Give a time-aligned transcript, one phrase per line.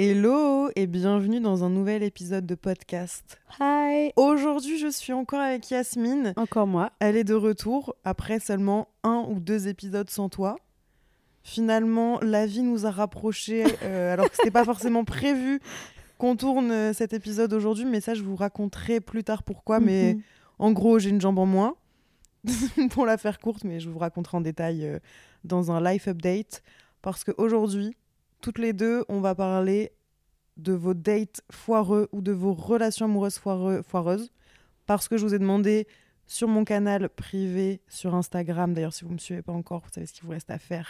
[0.00, 3.40] Hello et bienvenue dans un nouvel épisode de podcast.
[3.60, 6.34] Hi Aujourd'hui, je suis encore avec Yasmine.
[6.36, 6.92] Encore moi.
[7.00, 10.56] Elle est de retour après seulement un ou deux épisodes sans toi.
[11.42, 15.60] Finalement, la vie nous a rapprochés euh, alors que c'était pas forcément prévu
[16.16, 19.80] qu'on tourne euh, cet épisode aujourd'hui, mais ça je vous raconterai plus tard pourquoi.
[19.80, 20.22] Mais Mhm.
[20.60, 21.74] en gros, j'ai une jambe en moins.
[22.92, 25.00] pour la faire courte, mais je vous raconterai en détail euh,
[25.42, 26.62] dans un life update.
[27.02, 27.96] Parce qu'aujourd'hui,
[28.40, 29.92] toutes les deux, on va parler
[30.56, 34.30] de vos dates foireux ou de vos relations amoureuses foireux- foireuses.
[34.86, 35.86] Parce que je vous ai demandé
[36.26, 39.90] sur mon canal privé, sur Instagram, d'ailleurs si vous ne me suivez pas encore, vous
[39.94, 40.88] savez ce qu'il vous reste à faire.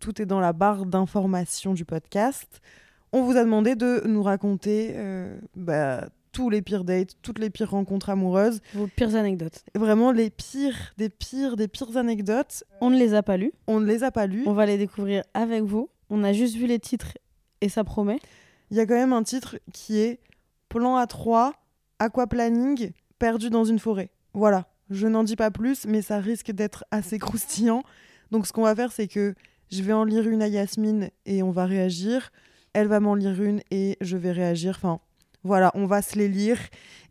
[0.00, 2.60] Tout est dans la barre d'information du podcast.
[3.12, 7.48] On vous a demandé de nous raconter euh, bah, tous les pires dates, toutes les
[7.48, 9.64] pires rencontres amoureuses, Vos pires anecdotes.
[9.74, 12.64] vraiment les pires, des pires, des pires anecdotes.
[12.82, 13.52] On ne les a pas lues.
[13.66, 14.42] On ne les a pas lues.
[14.46, 15.88] On va les découvrir avec vous.
[16.10, 17.18] On a juste vu les titres
[17.60, 18.18] et ça promet.
[18.70, 20.20] Il y a quand même un titre qui est
[20.68, 21.52] Plan A3,
[21.98, 24.10] aquaplaning, perdu dans une forêt.
[24.34, 27.82] Voilà, je n'en dis pas plus, mais ça risque d'être assez croustillant.
[28.30, 29.34] Donc ce qu'on va faire, c'est que
[29.70, 32.30] je vais en lire une à Yasmine et on va réagir.
[32.72, 34.74] Elle va m'en lire une et je vais réagir.
[34.76, 35.00] Enfin,
[35.42, 36.58] voilà, on va se les lire.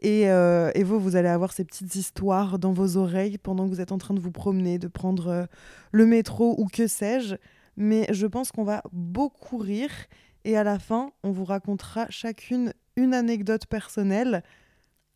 [0.01, 3.69] Et, euh, et vous, vous allez avoir ces petites histoires dans vos oreilles pendant que
[3.69, 5.45] vous êtes en train de vous promener, de prendre euh,
[5.91, 7.35] le métro ou que sais-je.
[7.77, 9.91] Mais je pense qu'on va beaucoup rire.
[10.43, 14.43] Et à la fin, on vous racontera chacune une anecdote personnelle.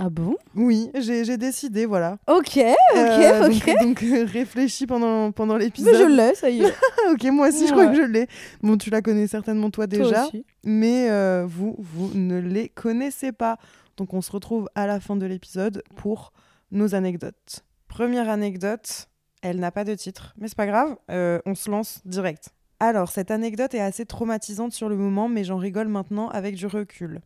[0.02, 0.36] Ah bon?
[0.56, 2.20] Oui, j'ai décidé, voilà.
[2.28, 2.66] Ok, ok,
[2.98, 3.66] Euh, ok.
[3.66, 5.94] Donc, donc, euh, réfléchis pendant, pendant l'épisode.
[5.96, 6.74] je l'ai, ça y est.
[7.12, 8.28] ok, moi aussi, je crois que je l'ai.
[8.64, 10.46] Bon, tu la connais certainement toi Toi déjà, aussi.
[10.64, 13.58] mais euh, vous, vous ne les connaissez pas.
[13.98, 16.32] Donc on se retrouve à la fin de l'épisode pour
[16.72, 17.66] nos anecdotes.
[17.90, 19.09] Première anecdote,
[19.42, 22.50] elle n'a pas de titre, mais c'est pas grave, euh, on se lance direct.
[22.80, 26.66] Alors, cette anecdote est assez traumatisante sur le moment, mais j'en rigole maintenant avec du
[26.66, 27.22] recul.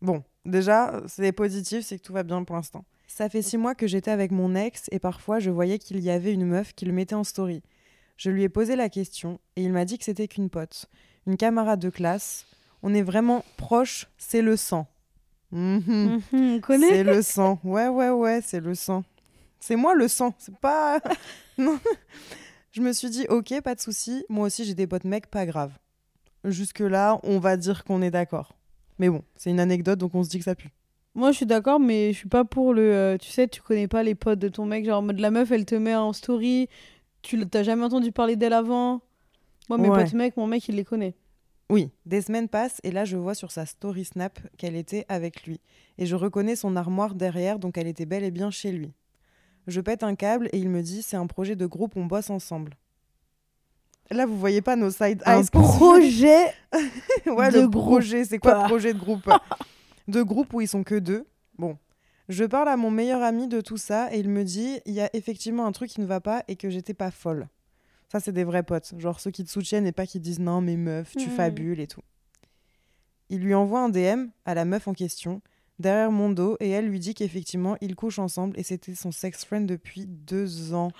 [0.00, 2.84] Bon, déjà, c'est positif, c'est que tout va bien pour l'instant.
[3.08, 6.10] Ça fait six mois que j'étais avec mon ex et parfois je voyais qu'il y
[6.10, 7.62] avait une meuf qui le mettait en story.
[8.16, 10.86] Je lui ai posé la question et il m'a dit que c'était qu'une pote,
[11.26, 12.46] une camarade de classe.
[12.82, 14.86] On est vraiment proches, c'est le sang.
[15.52, 15.80] On
[16.62, 17.58] connaît C'est le sang.
[17.64, 19.04] Ouais, ouais, ouais, c'est le sang.
[19.66, 21.00] C'est moi le sang, c'est pas.
[21.58, 21.76] non.
[22.70, 24.24] Je me suis dit, ok, pas de souci.
[24.28, 25.72] Moi aussi, j'ai des potes mecs, pas grave.
[26.44, 28.52] Jusque-là, on va dire qu'on est d'accord.
[29.00, 30.70] Mais bon, c'est une anecdote, donc on se dit que ça pue.
[31.16, 32.82] Moi, je suis d'accord, mais je suis pas pour le.
[32.94, 34.84] euh, tu sais, tu connais pas les potes de ton mec.
[34.84, 36.68] Genre, en mode la meuf, elle te met en story.
[37.22, 39.00] Tu l- t'as jamais entendu parler d'elle avant.
[39.68, 40.04] Moi, mes Ouais.
[40.04, 41.16] potes mecs, mon mec, il les connaît.
[41.70, 45.44] Oui, des semaines passent et là, je vois sur sa story Snap qu'elle était avec
[45.44, 45.60] lui.
[45.98, 48.92] Et je reconnais son armoire derrière, donc elle était bel et bien chez lui.
[49.66, 52.30] Je pète un câble et il me dit c'est un projet de groupe, on bosse
[52.30, 52.72] ensemble.
[54.10, 55.44] Là, vous voyez pas nos side Un eyes.
[55.44, 55.50] fait.
[55.50, 56.44] projet
[57.26, 57.72] ouais, de le groupe.
[57.84, 58.68] projet, c'est quoi Ah.
[58.68, 59.28] projet de groupe?
[60.08, 61.26] De groupe où ils sont que deux.
[61.58, 61.76] Bon.
[62.28, 65.00] Je parle à mon meilleur ami de tout ça et il me dit il y
[65.00, 67.48] a effectivement un truc qui ne va pas et que j'étais pas folle.
[68.12, 68.94] Ça, c'est des vrais potes.
[68.98, 71.34] Genre ceux qui te soutiennent et pas qui disent non, mais meuf, tu Mhm.
[71.34, 72.02] fabules et tout.
[73.30, 75.42] Il lui envoie un DM à la meuf en question,
[75.78, 79.44] derrière mon dos, et elle lui dit qu'effectivement, ils couchent ensemble et c'était son sex
[79.44, 80.90] friend depuis deux ans.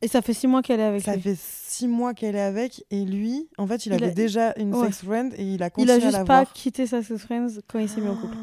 [0.00, 1.22] Et ça fait six mois qu'elle est avec Ça lui.
[1.22, 4.54] fait six mois qu'elle est avec et lui, en fait, il, Il avait a- déjà
[4.56, 4.86] une Ouais.
[4.86, 6.52] sex friend et il a Il continué a à juste la pas voir.
[6.52, 8.36] quitté sa sex friends quand il s'est mis en couple.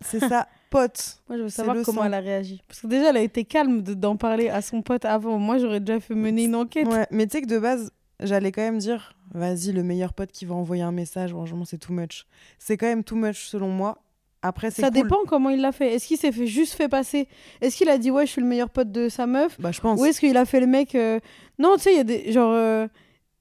[0.00, 1.20] C'est sa pote.
[1.28, 2.04] Moi, je veux savoir comment sang.
[2.06, 2.62] elle a réagi.
[2.66, 5.38] Parce que déjà, elle a été calme de- d'en parler à son pote avant.
[5.38, 6.88] Moi, j'aurais déjà fait mener une enquête.
[6.88, 10.32] Ouais, mais tu sais que de base, j'allais quand même dire, vas-y, le meilleur pote
[10.32, 12.26] qui va envoyer un message, franchement, c'est too much.
[12.58, 13.98] C'est quand même too much selon moi.
[14.42, 15.02] Après, c'est Ça cool.
[15.02, 15.94] dépend comment il l'a fait.
[15.94, 17.26] Est-ce qu'il s'est fait juste fait passer?
[17.60, 19.60] Est-ce qu'il a dit ouais, je suis le meilleur pote de sa meuf?
[19.60, 19.98] Bah, je pense.
[20.00, 21.18] Ou est-ce qu'il a fait le mec euh,
[21.58, 22.86] Non, tu sais, il y a des genre euh,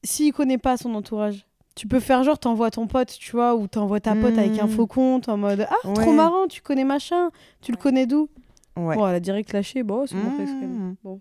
[0.04, 1.46] s'il connaît pas son entourage.
[1.76, 4.66] Tu peux faire genre t'envoies ton pote, tu vois, ou t'envoies ta pote avec un
[4.68, 4.70] Hmm.
[4.70, 6.14] faux compte en mode ah trop Ouais.
[6.16, 7.30] marrant, tu connais machin,
[7.62, 8.30] tu le connais d'où?
[8.78, 8.96] Ouais.
[8.96, 10.96] Bon, elle a direct lâché, bon c'est mon même.
[11.04, 11.20] Bon.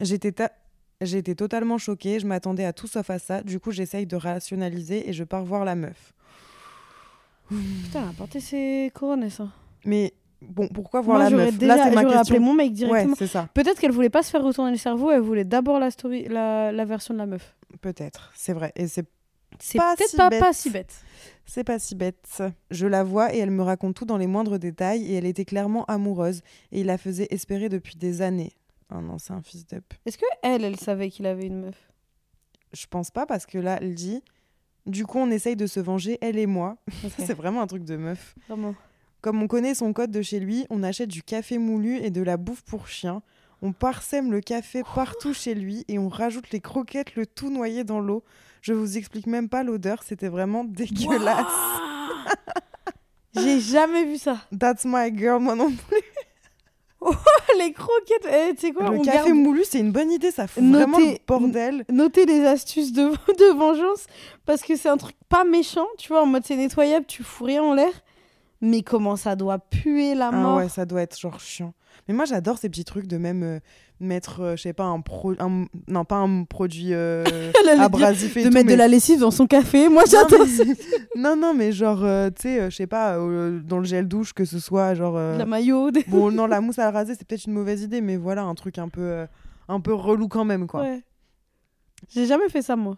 [0.00, 0.52] J'étais ta-
[1.00, 3.42] J'étais totalement choquée, je m'attendais à tout sauf à ça.
[3.42, 6.12] Du coup, j'essaye de rationaliser et je pars voir la meuf.
[7.48, 9.48] Putain, elle a porté ses couronnes ça.
[9.84, 10.12] Mais
[10.42, 11.56] bon, pourquoi voir Moi, la meuf?
[11.56, 12.20] Déjà Là, c'est ma question.
[12.20, 13.14] appelé mon mec Ouais, directement.
[13.16, 13.48] c'est ça.
[13.54, 16.72] Peut-être qu'elle voulait pas se faire retourner le cerveau, elle voulait d'abord la story, la,
[16.72, 17.54] la version de la meuf.
[17.80, 18.72] Peut-être, c'est vrai.
[18.74, 19.06] Et c'est
[19.60, 20.40] C'est Pas peut-être si pas, bête.
[20.40, 20.94] pas si bête.
[21.46, 22.42] C'est pas si bête.
[22.72, 25.44] Je la vois et elle me raconte tout dans les moindres détails et elle était
[25.46, 26.42] clairement amoureuse
[26.72, 28.52] et il la faisait espérer depuis des années.
[28.94, 29.94] Oh non, c'est un fils d'up.
[30.06, 31.90] Est-ce que elle, elle savait qu'il avait une meuf?
[32.72, 34.22] Je pense pas parce que là, elle dit
[34.86, 36.76] Du coup, on essaye de se venger, elle et moi.
[37.04, 38.34] Ok, C'est vraiment un truc de meuf.
[38.48, 38.74] Vraiment.
[39.20, 42.22] Comme on connaît son code de chez lui, on achète du café moulu et de
[42.22, 43.22] la bouffe pour chien.
[43.60, 47.82] On parsème le café partout chez lui et on rajoute les croquettes, le tout noyé
[47.82, 48.22] dans l'eau.
[48.62, 51.46] Je vous explique même pas l'odeur, c'était vraiment dégueulasse.
[53.34, 54.38] J'ai jamais vu ça.
[54.56, 56.02] That's my girl, moi non plus.
[57.58, 60.30] Les croquettes, eh, tu sais quoi Le on café garde- moulu, c'est une bonne idée,
[60.30, 61.84] ça fout Notez- vraiment le bordel.
[61.90, 63.02] Notez les astuces de,
[63.38, 64.06] de vengeance
[64.46, 67.44] parce que c'est un truc pas méchant, tu vois, en mode c'est nettoyable, tu fous
[67.44, 67.92] rien en l'air.
[68.60, 70.56] Mais comment ça doit puer la Ah mort.
[70.58, 71.74] ouais, ça doit être genre chiant.
[72.08, 73.60] Mais moi, j'adore ces petits trucs de même euh,
[74.00, 75.32] mettre, euh, je sais pas, un pro...
[75.38, 77.24] un- Non, pas un produit euh,
[77.78, 79.88] abrasif et de tout, mettre mais- de la lessive dans son café.
[79.88, 80.76] Moi j'adore mais-
[81.20, 84.06] non, non, mais genre, euh, tu sais, euh, je sais pas, euh, dans le gel
[84.06, 85.16] douche, que ce soit genre...
[85.16, 85.90] la maillot.
[85.90, 88.54] des- Bon, non, la mousse à raser, c'est peut-être une mauvaise idée, mais voilà, un
[88.54, 89.26] truc un peu,
[89.68, 90.82] un peu relou quand même, quoi.
[90.82, 91.02] Ouais.
[92.08, 92.96] J'ai jamais fait ça moi.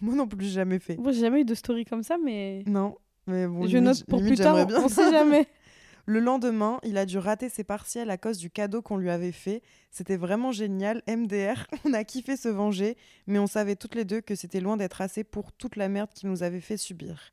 [0.00, 0.96] Moi non plus, j'ai jamais fait.
[0.96, 2.94] Moi j'ai jamais eu de story comme ça, mais Non,
[3.26, 4.64] mais bon, je limite- note pour limite, plus tard.
[4.66, 5.46] bien On sait jamais.
[6.08, 9.32] Le lendemain, il a dû rater ses partiels à cause du cadeau qu'on lui avait
[9.32, 9.60] fait.
[9.90, 11.02] C'était vraiment génial.
[11.08, 14.76] MDR, on a kiffé se venger, mais on savait toutes les deux que c'était loin
[14.76, 17.32] d'être assez pour toute la merde qu'il nous avait fait subir.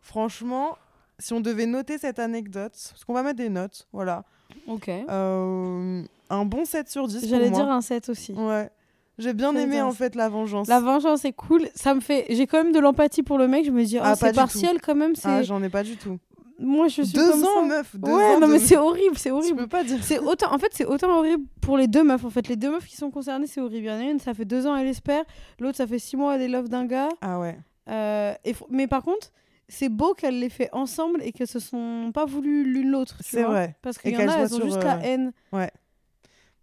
[0.00, 0.78] Franchement,
[1.18, 4.24] si on devait noter cette anecdote, parce qu'on va mettre des notes, voilà,
[4.66, 4.88] Ok.
[4.88, 8.32] euh, un bon 7 sur 10 pour J'allais dire un 7 aussi.
[8.32, 8.70] Ouais.
[9.18, 10.68] J'ai bien aimé en fait la vengeance.
[10.68, 11.68] La vengeance est cool.
[11.74, 12.24] Ça me fait.
[12.30, 13.66] J'ai quand même de l'empathie pour le mec.
[13.66, 15.16] Je me dis, Ah, pas c'est partiel quand même.
[15.16, 15.28] C'est.
[15.28, 16.18] Ah, j'en ai pas du tout.
[16.60, 17.66] Moi je suis Deux comme ans, ça.
[17.66, 17.96] meuf.
[17.96, 19.56] Deux ouais, ans non de- mais c'est horrible, c'est Tu horrible.
[19.58, 19.98] peux pas dire.
[20.02, 22.24] C'est autant, en fait, c'est autant horrible pour les deux meufs.
[22.24, 23.84] En fait, les deux meufs qui sont concernées, c'est horrible.
[23.86, 25.24] Il y en a une, ça fait deux ans, elle espère.
[25.60, 27.08] L'autre, ça fait six mois, elle est love d'un gars.
[27.20, 27.56] Ah ouais.
[27.88, 29.30] Euh, et mais par contre,
[29.68, 33.18] c'est beau qu'elles les fait ensemble et qu'elles se sont pas voulues l'une l'autre.
[33.18, 33.76] tu C'est vrai.
[33.82, 35.32] Parce qu'il y en a, elles ont juste euh, la haine.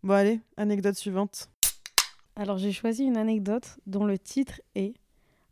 [0.03, 1.50] Bon allez, anecdote suivante.
[2.36, 4.94] Alors, j'ai choisi une anecdote dont le titre est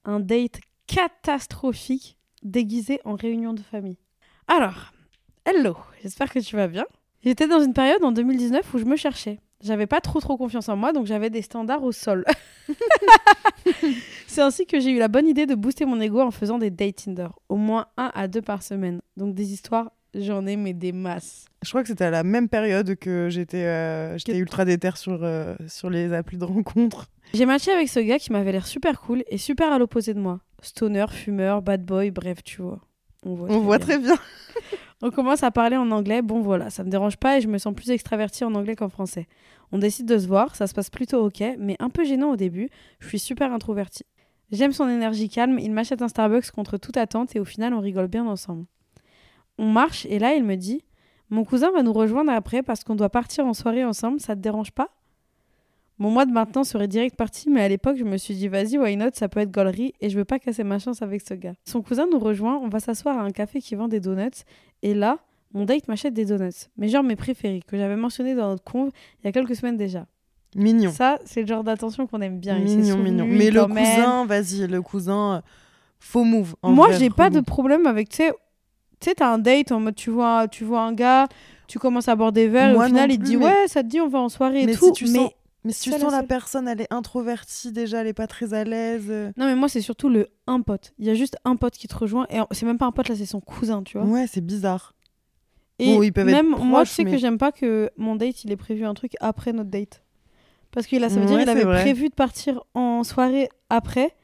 [0.04, 3.98] Un date catastrophique déguisé en réunion de famille.
[4.48, 4.92] Alors,
[5.46, 6.86] hello, j'espère que tu vas bien.
[7.24, 9.40] J'étais dans une période en 2019 où je me cherchais.
[9.62, 12.26] J'avais pas trop trop confiance en moi, donc j'avais des standards au sol.
[14.28, 16.70] C'est ainsi que j'ai eu la bonne idée de booster mon ego en faisant des
[16.70, 19.00] dates Tinder, au moins un à deux par semaine.
[19.16, 21.46] Donc des histoires, j'en ai mais des masses.
[21.64, 25.24] Je crois que c'était à la même période que j'étais euh, j'étais ultra déter sur,
[25.24, 27.08] euh, sur les applis de rencontre.
[27.34, 30.20] J'ai matché avec ce gars qui m'avait l'air super cool et super à l'opposé de
[30.20, 30.42] moi.
[30.62, 32.82] Stoner, fumeur, bad boy, bref, tu vois.
[33.26, 33.86] On voit On voit bien.
[33.88, 34.16] très bien.
[35.02, 37.58] On commence à parler en anglais, bon voilà, ça me dérange pas et je me
[37.58, 39.28] sens plus extravertie en anglais qu'en français.
[39.74, 42.36] On décide de se voir, ça se passe plutôt ok, mais un peu gênant au
[42.38, 44.06] début, je suis super introvertie.
[44.52, 47.82] J'aime son énergie calme, il m'achète un Starbucks contre toute attente et au final on
[47.82, 48.66] rigole bien ensemble.
[49.58, 50.84] On marche et là il me dit
[51.30, 54.42] Mon cousin va nous rejoindre après parce qu'on doit partir en soirée ensemble, ça te
[54.42, 54.90] dérange pas?
[56.00, 58.78] Mon mois de maintenant serait direct parti, mais à l'époque je me suis dit Vas-y,
[58.78, 61.34] why not, ça peut être gaulerie et je veux pas casser ma chance avec ce
[61.36, 61.54] gars.
[61.66, 64.44] Son cousin nous rejoint, on va s'asseoir à un café qui vend des donuts
[64.82, 65.20] et là,
[65.54, 68.90] mon date m'achète des donuts, mais genre mes préférés, que j'avais mentionné dans notre conve
[69.22, 70.06] il y a quelques semaines déjà.
[70.56, 70.92] Mignon.
[70.92, 72.60] Ça, c'est le genre d'attention qu'on aime bien.
[72.60, 73.26] Mignon, mignon.
[73.28, 75.42] Mais le cousin, vas-y, le cousin, euh,
[76.00, 76.56] faux move.
[76.62, 78.32] en Moi, j'ai pas de problème avec, tu sais,
[79.00, 81.28] tu sais, t'as un date en mode tu vois, tu vois un gars,
[81.68, 83.82] tu commences à boire des verres, et au final, il te dit mais- ouais, ça
[83.84, 84.92] te dit, on va en soirée et Mais si tout.
[84.92, 85.32] tu mais sens-
[85.66, 88.64] Mais si tu sens la personne, elle est introvertie déjà, elle est pas très à
[88.64, 89.06] l'aise.
[89.10, 90.94] euh, non, mais moi, c'est surtout le un pote.
[91.00, 93.08] Il y a juste un pote qui te rejoint et c'est même pas un pote
[93.08, 94.06] là, c'est son cousin, tu vois.
[94.08, 94.94] Ouais, c'est bizarre.
[95.80, 97.90] Et Bon, ils peuvent être même moi, je proches, sais mais- que j'aime pas que
[97.98, 100.04] mon date, il ait prévu un truc après notre date.
[100.72, 101.82] Parce que là, ça veut Ouais, dire qu'il avait vrai.
[101.82, 104.16] prévu de partir en soirée après.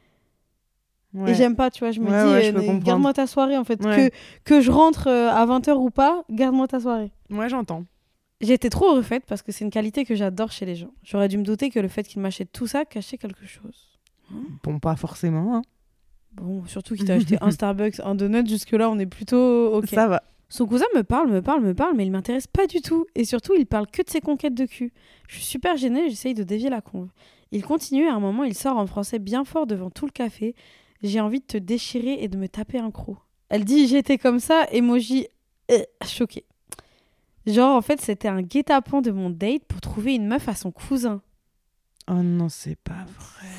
[1.13, 1.31] Ouais.
[1.31, 1.91] Et j'aime pas, tu vois.
[1.91, 3.83] Je me Ouais, dis, euh, garde-moi ta soirée, en fait.
[3.83, 4.11] Ouais.
[4.11, 4.15] Que,
[4.55, 7.11] que je rentre euh, à 20h ou pas, garde-moi ta soirée.
[7.31, 7.85] Ouais, j'entends.
[8.41, 10.91] J'ai été trop refaite parce que c'est une qualité que j'adore chez les gens.
[11.03, 13.87] J'aurais dû me douter que le fait qu'il m'achète tout ça cachait quelque chose.
[14.63, 15.55] Bon, pas forcément.
[15.57, 15.61] hein.
[16.33, 19.87] Bon, surtout qu'il t'a acheté un Starbucks, un donut, jusque-là, on est plutôt ok.
[19.89, 20.23] Ça va.
[20.47, 23.05] Son cousin me parle, me parle, me parle, mais il m'intéresse pas du tout.
[23.15, 24.93] Et surtout, il parle que de ses conquêtes de cul.
[25.27, 27.09] Je suis super gênée, j'essaye de dévier la conve.
[27.51, 30.55] Il continue, à un moment, il sort en français bien fort devant tout le café.
[31.03, 33.17] J'ai envie de te déchirer et de me taper un croc.
[33.49, 35.27] Elle dit j'étais comme ça, emoji
[35.71, 36.45] euh, choqué.
[37.45, 40.71] Genre, en fait, c'était un guet-apens de mon date pour trouver une meuf à son
[40.71, 41.21] cousin.
[42.09, 43.49] Oh non, c'est pas vrai.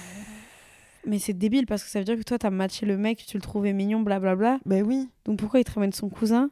[1.07, 3.37] Mais c'est débile parce que ça veut dire que toi, t'as matché le mec, tu
[3.37, 4.59] le trouvais mignon, blablabla.
[4.67, 5.09] Ben oui.
[5.25, 6.51] Donc pourquoi il te ramène son cousin?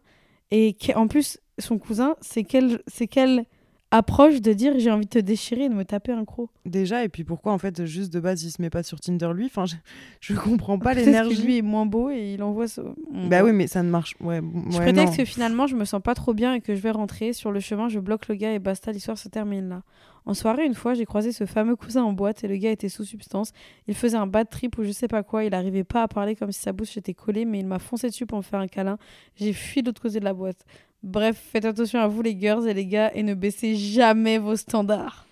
[0.50, 3.44] Et en plus, son cousin, c'est quelle, c'est quelle
[3.90, 7.04] approche de dire j'ai envie de te déchirer et de me taper un croc Déjà,
[7.04, 9.47] et puis pourquoi en fait, juste de base, il se met pas sur Tinder lui?
[9.47, 9.76] Enfin, je,
[10.21, 11.42] je comprends pas l'énergie.
[11.42, 12.83] lui est moins beau et il envoie ce.
[13.28, 14.14] Bah oui, mais ça ne marche.
[14.21, 14.40] Ouais,
[14.71, 16.90] Je ouais, prétexte que finalement je me sens pas trop bien et que je vais
[16.90, 17.33] rentrer.
[17.33, 19.83] Sur le chemin, je bloque le gars et basta, l'histoire se termine là.
[20.26, 22.90] En soirée, une fois, j'ai croisé ce fameux cousin en boîte et le gars était
[22.90, 23.52] sous substance.
[23.87, 25.45] Il faisait un bad trip ou je sais pas quoi.
[25.45, 28.09] Il arrivait pas à parler comme si sa bouche était collée, mais il m'a foncé
[28.09, 28.99] dessus pour me faire un câlin.
[29.37, 30.66] J'ai fui de l'autre côté de la boîte.
[31.02, 34.57] Bref, faites attention à vous les girls et les gars et ne baissez jamais vos
[34.57, 35.26] standards.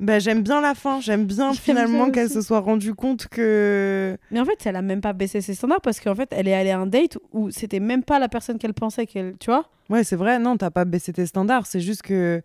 [0.00, 1.00] Bah, j'aime bien la fin.
[1.00, 4.16] J'aime bien finalement qu'elle se soit rendue compte que.
[4.30, 6.54] Mais en fait, elle a même pas baissé ses standards parce qu'en fait, elle est
[6.54, 9.36] allée à un date où c'était même pas la personne qu'elle pensait qu'elle.
[9.38, 9.68] Tu vois?
[9.88, 11.66] Ouais, c'est vrai, non, t'as pas baissé tes standards.
[11.66, 12.42] C'est juste que.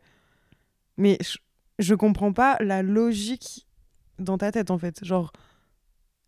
[0.97, 1.37] Mais je,
[1.79, 3.67] je comprends pas la logique
[4.19, 5.03] dans ta tête en fait.
[5.03, 5.31] Genre,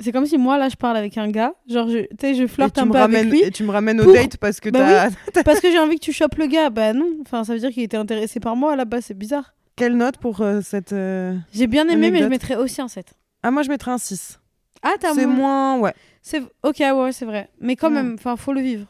[0.01, 1.53] C'est comme si moi, là, je parle avec un gars.
[1.69, 3.41] Genre, je- tu sais, je flirte un peu ramènes, avec lui.
[3.43, 5.43] et tu me ramènes au date parce que Bah t'as.
[5.43, 6.69] Parce que j'ai envie que tu chopes le gars.
[6.69, 7.07] Bah non.
[7.21, 8.75] Enfin, ça veut dire qu'il était intéressé par moi.
[8.75, 9.53] Là-bas, c'est bizarre.
[9.77, 10.91] Quelle note pour euh, cette.
[10.93, 13.13] euh, J'ai bien aimé, mais je mettrais aussi un 7.
[13.43, 14.39] Ah, moi je mettrais un 6.
[14.81, 15.79] Ah, t'as C'est moins.
[15.79, 15.93] Ouais.
[16.21, 17.49] C'est ok, ouais, c'est vrai.
[17.61, 17.93] Mais quand Mm.
[17.93, 18.87] même, enfin, faut le vivre.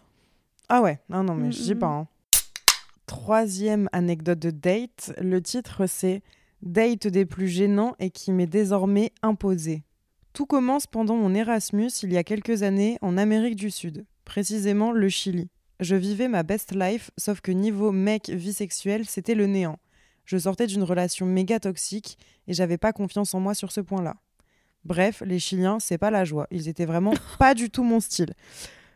[0.69, 1.88] Ah ouais, non, non, mais je dis Mm, pas.
[1.88, 1.91] mm.
[1.91, 2.07] hein.
[3.05, 5.13] Troisième anecdote de date.
[5.21, 6.21] Le titre, c'est
[6.63, 9.83] Date des plus gênants et qui m'est désormais imposé.
[10.36, 14.92] Tout commence pendant mon Erasmus il y a quelques années en Amérique du Sud, précisément
[14.92, 15.48] le Chili.
[15.80, 19.77] Je vivais ma best life, sauf que niveau mec, vie sexuelle, c'était le néant.
[20.25, 22.18] Je sortais d'une relation méga toxique
[22.50, 24.15] et j'avais pas confiance en moi sur ce point-là.
[24.84, 26.48] Bref, les Chiliens, c'est pas la joie.
[26.51, 28.34] Ils étaient vraiment pas du tout mon style.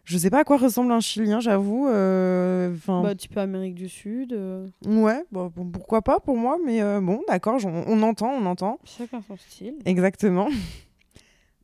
[0.03, 1.87] Je sais pas à quoi ressemble un Chilien, j'avoue.
[1.87, 4.33] euh, Bah, tu peux Amérique du Sud.
[4.33, 8.31] euh, Ouais, bah, bon, pourquoi pas pour moi, mais euh, bon, d'accord, j'en- on entend,
[8.31, 8.79] on entend.
[8.83, 9.75] Chacun son style.
[9.85, 10.49] Exactement.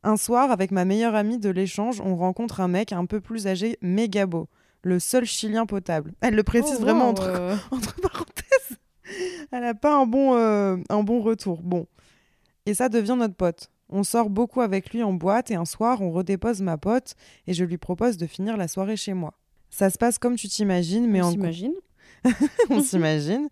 [0.06, 3.48] Un soir, avec ma meilleure amie de l'échange, on rencontre un mec un peu plus
[3.48, 4.46] âgé, méga beau.
[4.82, 6.14] Le seul chilien potable.
[6.20, 8.78] Elle le précise Oh, vraiment wow, entre, euh, entre parenthèses.
[9.50, 11.60] Elle n'a pas un bon, euh, un bon retour.
[11.60, 11.88] Bon.
[12.66, 13.68] Et ça devient notre pote.
[13.88, 17.16] On sort beaucoup avec lui en boîte et un soir, on redépose ma pote
[17.48, 19.34] et je lui propose de finir la soirée chez moi.
[19.70, 21.74] Ça se passe comme tu t'imagines, mais on en s'imagine.
[22.70, 23.48] on s'imagine.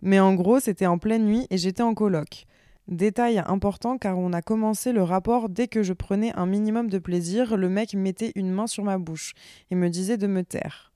[0.00, 2.46] Mais en gros, c'était en pleine nuit et j'étais en coloc.
[2.88, 6.98] Détail important car on a commencé le rapport dès que je prenais un minimum de
[6.98, 9.34] plaisir, le mec mettait une main sur ma bouche
[9.70, 10.92] et me disait de me taire.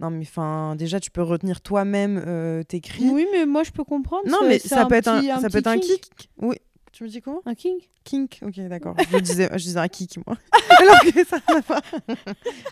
[0.00, 3.08] Non mais enfin, déjà tu peux retenir toi-même euh, tes cris.
[3.10, 4.28] Oui, mais moi, je peux comprendre.
[4.28, 6.00] non mais ça peut être un, ça peut être un kink.
[6.00, 6.30] kick.
[6.38, 6.56] Oui.
[6.92, 7.42] Tu me dis comment?
[7.46, 8.40] Un king Kink.
[8.42, 8.96] Ok, d'accord.
[9.12, 10.36] Je disais, je disais un kick moi.
[10.80, 11.80] Alors que ça va pas.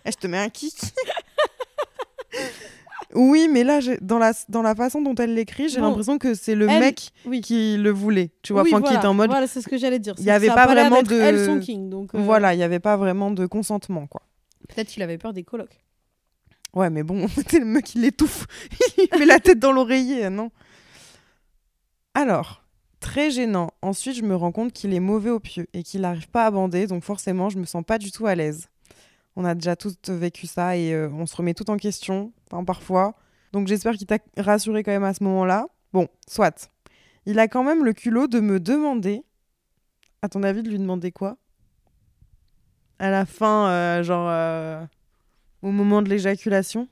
[0.05, 0.75] Eh, je te mets un kick.
[3.15, 6.55] Oui, mais là, dans la, dans la façon dont elle l'écrit, j'ai l'impression que c'est
[6.55, 7.41] le elle- mec Oui.
[7.41, 8.31] qui le voulait.
[8.43, 8.99] Tu vois, Oui, enfin, qui voilà.
[8.99, 9.31] était en mode.
[9.31, 10.15] Voilà, c'est ce que j'allais dire.
[10.19, 11.89] Il y C'est que avait pas vraiment de- Elle, son king.
[11.89, 14.23] Donc, euh, Voilà, il n'y avait pas vraiment de consentement, quoi.
[14.69, 15.85] Peut-être qu'il avait peur des colocs.
[16.75, 18.47] Ouais, mais bon, c'est le mec, il l'étouffe.
[18.99, 20.51] il met la tête dans l'oreiller, non
[22.15, 22.63] Alors,
[23.01, 23.71] très gênant.
[23.83, 26.51] Ensuite, je me rends compte qu'il est mauvais au pieu et qu'il n'arrive pas à
[26.51, 28.69] bander, donc forcément, je me sens pas du tout à l'aise.
[29.37, 32.65] On a déjà tous vécu ça et euh, on se remet tout en question, enfin,
[32.65, 33.15] parfois.
[33.53, 35.67] Donc j'espère qu'il t'a rassuré quand même à ce moment-là.
[35.93, 36.71] Bon, soit.
[37.27, 39.25] Il a quand même le culot de me demander,
[40.23, 41.37] à ton avis, de lui demander quoi?
[42.99, 44.85] À la fin, euh, genre, euh,
[45.63, 46.89] au moment de l'éjaculation?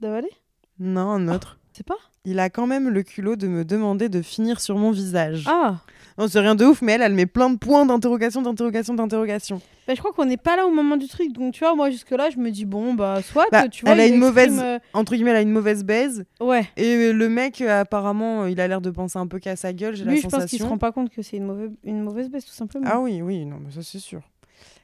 [0.00, 0.30] D'avaler
[0.78, 1.58] Non, un autre.
[1.72, 1.98] C'est pas?
[2.24, 5.44] Il a quand même le culot de me demander de finir sur mon visage.
[5.46, 5.80] Ah
[6.16, 9.60] Non, c'est rien de ouf, mais elle, elle met plein de points d'interrogation, d'interrogation, d'interrogation.
[9.88, 11.32] bah, Je crois qu'on n'est pas là au moment du truc.
[11.32, 14.00] Donc, tu vois, moi, jusque-là, je me dis, bon, bah, soit, Bah, tu vois, elle
[14.00, 16.24] a une exprime, mauvaise- Entre guillemets, elle a une mauvaise baise.
[16.40, 16.68] euh, Ouais.
[16.76, 19.72] Et le mec, euh, apparemment, euh, il a l'air de penser un peu qu'à sa
[19.72, 20.68] gueule, j'ai la Lui, je pense qu'il se sensation.
[20.68, 22.86] rend pas compte que c'est une mauvaise, une mauvaise baisse, tout simplement.
[22.88, 24.20] Ah oui, oui, non, mais ça c'est sûr.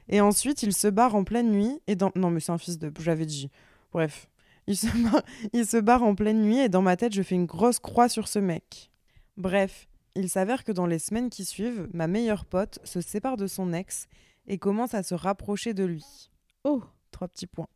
[0.09, 2.11] Et ensuite, il se barre en pleine nuit et dans...
[2.15, 2.91] Non, mais c'est un fils de...
[2.99, 3.49] J'avais dit.
[3.93, 4.27] Bref.
[4.67, 5.21] Il se, barre...
[5.53, 8.09] il se barre en pleine nuit et dans ma tête, je fais une grosse croix
[8.09, 8.91] sur ce mec.
[9.37, 13.47] Bref, il s'avère que dans les semaines qui suivent, ma meilleure pote se sépare de
[13.47, 14.07] son ex
[14.47, 16.29] et commence à se rapprocher de lui.
[16.63, 17.67] Oh Trois petits points.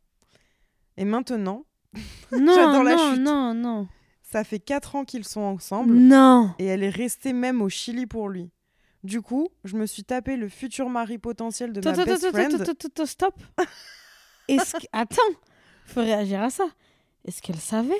[0.96, 1.64] Et maintenant,
[2.32, 3.22] Non, la non, chute.
[3.22, 3.88] non, non.
[4.22, 6.54] ça fait quatre ans qu'ils sont ensemble Non.
[6.58, 8.50] et elle est restée même au Chili pour lui.
[9.04, 12.54] Du coup, je me suis tapé le futur mari potentiel de ma best attends, friend.
[12.54, 13.34] attends, attends, attends, stop.
[14.48, 14.86] Est-ce que...
[14.92, 15.22] Attends,
[15.86, 16.64] faut réagir à ça.
[17.24, 17.94] Est-ce qu'elle savait?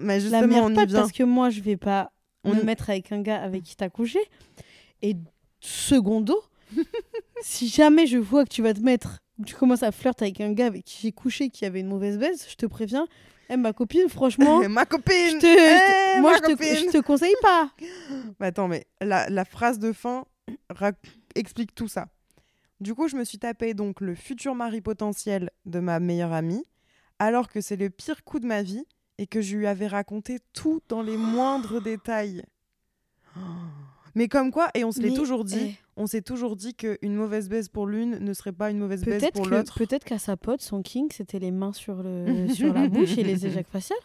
[0.00, 1.00] Mais La justement, mère on y pote, vient.
[1.00, 2.10] parce que moi, je vais pas
[2.44, 4.18] On me y- mettre avec un gars avec qui t'as couché.
[5.02, 5.16] Et
[5.60, 6.40] secondo,
[7.42, 10.52] si jamais je vois que tu vas te mettre, tu commences à flirter avec un
[10.52, 13.06] gars avec qui j'ai couché qui avait une mauvaise baisse, je te préviens.
[13.48, 16.90] Eh, ma copine, franchement, ma copine je te, Eh, moi, ma je te, copine je
[16.98, 17.70] te conseille pas.
[18.40, 20.24] Mais attends, mais la, la phrase de fin
[21.34, 22.06] explique tout ça.
[22.80, 26.64] Du coup, je me suis tapé donc le futur mari potentiel de ma meilleure amie
[27.18, 28.84] alors que c'est le pire coup de ma vie
[29.18, 32.44] et que je lui avais raconté tout dans les moindres détails.
[34.14, 36.74] Mais comme quoi, et on se l'est Mais, toujours dit, eh, on s'est toujours dit
[36.74, 39.78] qu'une mauvaise baisse pour l'une ne serait pas une mauvaise baisse pour l'autre.
[39.78, 43.24] peut-être qu'à sa pote, son king, c'était les mains sur, le, sur la bouche et
[43.24, 43.98] les éjacs faciales.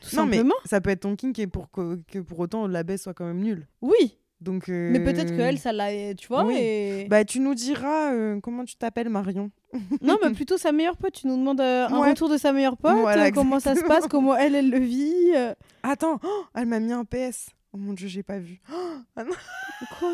[0.00, 0.54] Tout Non, mais simplement.
[0.64, 3.26] ça peut être ton kink et pour que, que pour autant la baisse soit quand
[3.26, 3.68] même nulle.
[3.82, 6.14] Oui, Donc, euh, mais peut-être qu'elle, ça l'a.
[6.14, 6.56] Tu vois oui.
[6.58, 7.06] et...
[7.10, 9.50] Bah, tu nous diras euh, comment tu t'appelles, Marion.
[10.00, 11.12] Non, mais plutôt sa meilleure pote.
[11.12, 12.10] Tu nous demandes euh, un Ouais.
[12.10, 14.78] retour de sa meilleure pote, Voilà, euh, comment ça se passe, comment elle, elle le
[14.78, 15.30] vit.
[15.82, 17.50] Attends, oh, elle m'a mis un PS.
[17.72, 18.60] Oh mon dieu, j'ai pas vu.
[19.16, 19.34] Ah non.
[19.98, 20.12] Quoi?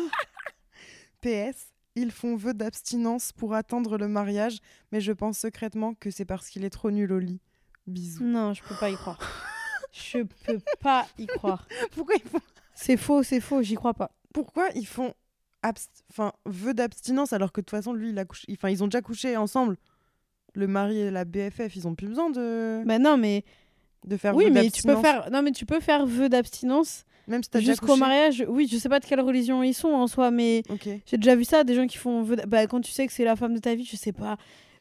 [1.21, 4.59] PS, ils font vœu d'abstinence pour attendre le mariage,
[4.91, 7.39] mais je pense secrètement que c'est parce qu'il est trop nul au lit.
[7.87, 8.23] Bisous.
[8.23, 9.17] Non, je peux pas y croire.
[9.91, 11.67] je peux pas y croire.
[11.95, 12.39] Pourquoi ils font,
[12.75, 14.11] C'est faux, c'est faux, j'y crois pas.
[14.37, 15.13] Pourquoi ils font
[16.11, 18.45] enfin, vœu d'abstinence alors que de toute façon, lui, il a couché...
[18.51, 19.77] Enfin, ils ont déjà couché ensemble.
[20.53, 23.43] Le mari et la BFF, ils ont plus besoin de, Bah non, mais
[24.05, 25.01] de faire oui, vœu mais tu peux d'abstinence.
[25.01, 28.45] faire non mais tu peux faire vœu d'abstinence Même si jusqu'au mariage.
[28.47, 30.61] Oui, je sais pas de quelle religion ils sont en soi, mais
[31.07, 32.35] j'ai déjà vu ça, des gens qui font vœu.
[32.47, 34.37] Bah quand tu sais que c'est la femme de ta vie, je sais pas.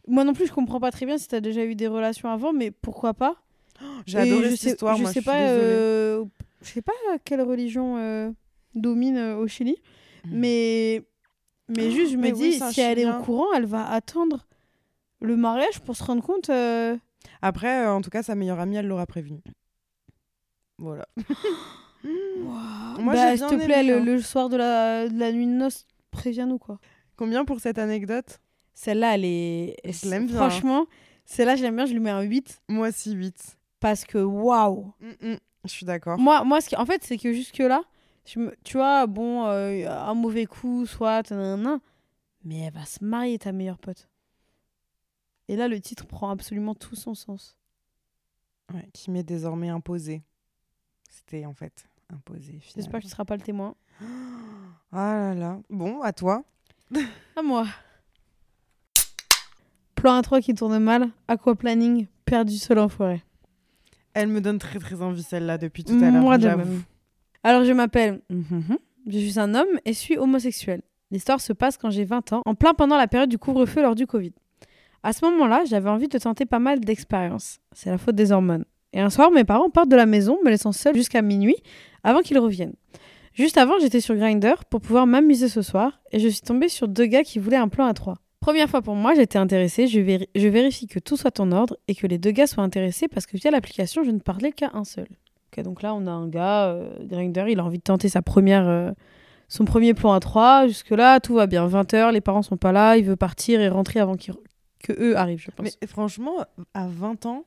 [0.06, 2.52] Moi non plus, je comprends pas très bien si t'as déjà eu des relations avant,
[2.52, 3.36] mais pourquoi pas?
[4.06, 6.24] J'ai adoré je cette sais, histoire, Je moi, sais je pas, euh,
[6.60, 6.92] je sais pas
[7.24, 8.30] quelle religion euh,
[8.76, 9.76] domine euh, au Chili,
[10.28, 11.02] mais
[11.68, 14.46] mais juste je me mais dis si elle est au courant, elle va attendre
[15.20, 16.50] le mariage pour se rendre compte.
[16.50, 16.96] euh,
[17.42, 19.40] Après, euh, en tout cas, sa meilleure amie, elle l'aura prévenu.
[20.78, 21.06] Voilà.
[22.04, 24.04] Moi, bah, j'ai s'il bien te plaît, le, hein.
[24.04, 26.78] le soir de la, de la nuit de noces, préviens-nous quoi.
[27.16, 28.40] Combien pour cette anecdote?
[28.74, 29.76] Celle-là, elle est.
[29.84, 30.50] Je l'aime bien, hein.
[30.50, 30.86] Franchement,
[31.24, 33.56] celle-là, j'aime bien, je lui mets un 8 Moi aussi, 8.
[33.80, 34.92] parce que waouh!
[35.20, 35.38] Je
[35.70, 36.18] suis d'accord.
[36.18, 36.76] Moi, moi ce qui...
[36.76, 37.82] en fait, c'est que jusque-là,
[38.26, 38.56] je me...
[38.64, 41.80] tu vois, bon, euh, un mauvais coup, soit, nanana,
[42.44, 44.08] mais elle va se marier, ta meilleure pote.
[45.48, 47.56] Et là, le titre prend absolument tout son sens.
[48.74, 50.22] Ouais, qui m'est désormais imposé.
[51.08, 52.60] C'était en fait imposé.
[52.74, 53.74] J'espère que tu seras pas le témoin.
[54.92, 55.58] Ah là là.
[55.68, 56.44] Bon, à toi.
[57.34, 57.66] À moi.
[59.96, 63.22] Plan A3 qui tourne mal, aquaplanning, perdu seul en forêt.
[64.14, 66.22] Elle me donne très très envie celle-là depuis tout à l'heure.
[66.22, 66.82] Moi de même.
[67.46, 68.22] Alors, je m'appelle.
[68.28, 68.76] Mhm.
[69.06, 70.82] Je suis un homme et suis homosexuel.
[71.12, 73.94] L'histoire se passe quand j'ai 20 ans, en plein pendant la période du couvre-feu lors
[73.94, 74.32] du Covid.
[75.04, 77.60] À ce moment-là, j'avais envie de tenter pas mal d'expériences.
[77.70, 78.64] C'est la faute des hormones.
[78.92, 81.54] Et un soir, mes parents partent de la maison, me laissant seule jusqu'à minuit
[82.02, 82.74] avant qu'ils reviennent.
[83.32, 86.88] Juste avant, j'étais sur Grindr pour pouvoir m'amuser ce soir et je suis tombée sur
[86.88, 88.16] deux gars qui voulaient un plan à trois.
[88.40, 90.00] Première fois pour moi, j'étais intéressée, je,
[90.34, 93.24] je vérifie que tout soit en ordre et que les deux gars soient intéressés parce
[93.24, 95.06] que via l'application, je ne parlais qu'à un seul.
[95.62, 96.90] Donc là, on a un gars, euh,
[97.48, 98.90] il a envie de tenter sa première, euh,
[99.48, 100.66] son premier plan à 3.
[100.66, 101.66] Jusque-là, tout va bien.
[101.66, 104.34] 20h, les parents sont pas là, il veut partir et rentrer avant qu'ils-
[104.80, 105.76] que eux arrivent, je pense.
[105.80, 107.44] Mais franchement, à 20 ans,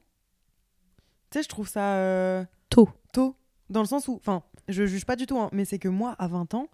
[1.31, 2.89] tu sais, je trouve ça euh, Tôt.
[3.13, 3.35] Tôt.
[3.69, 6.15] Dans le sens où, enfin, je juge pas du tout, hein, mais c'est que moi,
[6.17, 6.67] à 20 ans,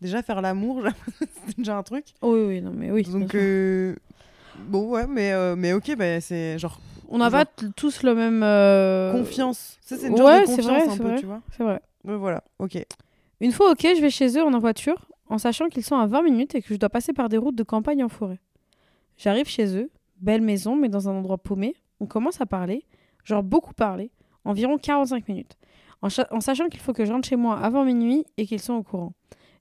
[0.00, 0.82] déjà faire l'amour,
[1.46, 2.06] c'est déjà un truc.
[2.20, 3.02] Oh oui, oui, non, mais oui.
[3.04, 3.94] Donc, euh,
[4.58, 7.44] bon, ouais, mais, mais ok, bah, c'est genre on n'a pas
[7.76, 8.42] tous le même.
[8.42, 9.78] euh, confiance.
[9.80, 11.18] Ça, c'est une genre ouais, de c'est confiance vrai, un c'est peu, vrai.
[11.18, 11.40] tu vois.
[11.56, 11.80] C'est vrai.
[12.04, 12.78] Ouais, voilà, ok.
[13.40, 16.22] Une fois, ok, je vais chez eux en voiture, en sachant qu'ils sont à 20
[16.22, 18.38] minutes et que je dois passer par des routes de campagne en forêt.
[19.16, 19.90] J'arrive chez eux,
[20.20, 21.74] belle maison, mais dans un endroit paumé.
[22.00, 22.84] On commence à parler,
[23.24, 24.10] genre beaucoup parler,
[24.44, 25.56] environ 45 minutes,
[26.02, 28.74] en, en sachant qu'il faut que je rentre chez moi avant minuit et qu'ils sont
[28.74, 29.12] au courant.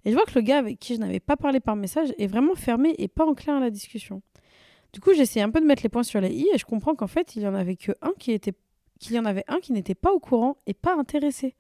[0.06, 2.28] Et je vois que le gars avec qui je n'avais pas parlé par message est
[2.28, 4.22] vraiment fermé et pas enclin à la discussion.
[4.94, 6.96] Du coup, j'essaie un peu de mettre les points sur les i et je comprends
[6.96, 8.54] qu'en fait, il y en avait que un qui était
[9.00, 11.56] qu'il y en avait un qui n'était pas au courant et pas intéressé.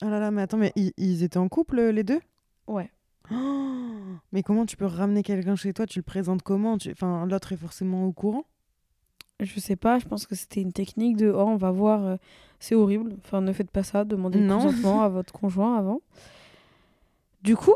[0.00, 2.20] Ah là là, mais attends, mais ils, ils étaient en couple, euh, les deux?
[2.66, 2.90] Ouais.
[3.32, 3.34] Oh,
[4.32, 5.86] Mais comment tu peux ramener quelqu'un chez toi?
[5.86, 6.76] Tu le présentes comment?
[6.78, 8.44] Tu- Enfin, l'autre est forcément au courant?
[9.40, 12.16] Je sais pas, je pense que c'était une technique de oh, on va voir, euh,
[12.60, 13.14] c'est horrible.
[13.24, 14.68] Enfin, ne faites pas ça, demandez Non.
[15.02, 16.00] à votre conjoint avant.
[17.42, 17.74] Du coup,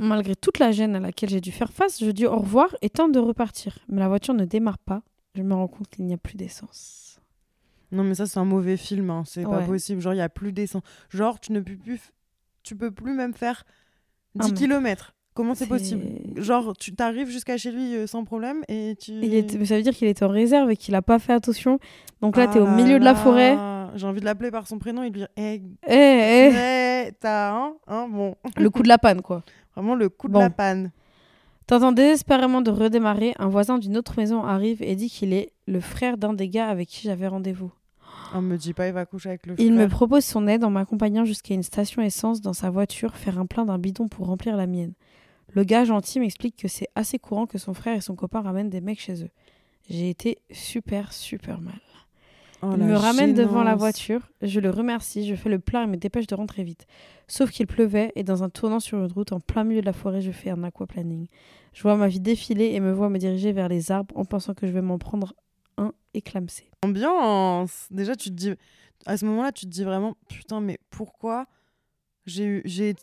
[0.00, 2.90] malgré toute la gêne à laquelle j'ai dû faire face, je dis au revoir et
[2.90, 3.78] tente de repartir.
[3.88, 5.02] Mais la voiture ne démarre pas.
[5.34, 7.20] Je me rends compte qu'il n'y a plus d'essence.
[7.92, 10.00] Non, mais ça, c'est un mauvais film, hein, c'est pas possible.
[10.00, 10.82] Genre, il y a plus d'essence.
[11.08, 11.94] Genre, tu ne peux plus.
[11.96, 12.10] f-
[12.62, 13.64] Tu peux plus même faire
[14.34, 15.14] 10 Ah, mais- km.
[15.34, 16.04] Comment c'est possible?
[16.42, 19.12] Genre, tu t'arrives jusqu'à chez lui euh, sans problème et tu.
[19.12, 21.78] Il mais ça veut dire qu'il était en réserve et qu'il a pas fait attention.
[22.20, 23.56] Donc là, Ah tu es au milieu de la forêt.
[23.94, 26.50] J'ai envie de l'appeler par son prénom et de lui dire Eh, Eh, eh,
[27.20, 28.34] t'as un, hein, bon.
[28.56, 29.42] le coup de la panne, quoi.
[29.76, 30.40] Vraiment le coup de Bon.
[30.40, 30.90] la panne.
[31.66, 35.80] Tentant désespérément de redémarrer, un voisin d'une autre maison arrive et dit qu'il est le
[35.80, 37.70] frère d'un des gars avec qui j'avais rendez-vous.
[38.34, 39.88] On me dit pas, il va coucher avec le Il me frère.
[39.90, 43.64] propose son aide en m'accompagnant jusqu'à une station essence dans sa voiture, faire un plein
[43.64, 44.94] d'un bidon pour remplir la mienne.
[45.52, 48.70] Le gars gentil m'explique que c'est assez courant que son frère et son copain ramènent
[48.70, 49.30] des mecs chez eux.
[49.88, 51.80] J'ai été super, super mal.
[52.62, 55.86] Oh, Il me ramène devant la voiture, je le remercie, je fais le plein et
[55.86, 56.86] me dépêche de rentrer vite.
[57.26, 59.94] Sauf qu'il pleuvait et dans un tournant sur une route en plein milieu de la
[59.94, 61.26] forêt, je fais un aquaplaning.
[61.72, 64.52] Je vois ma vie défiler et me vois me diriger vers les arbres en pensant
[64.52, 65.32] que je vais m'en prendre
[65.78, 66.70] un éclamsé.
[66.82, 67.86] Ambiance.
[67.90, 68.54] Déjà, tu te dis.
[69.06, 71.46] À ce moment-là, tu te dis vraiment Putain, mais pourquoi
[72.26, 72.94] j'ai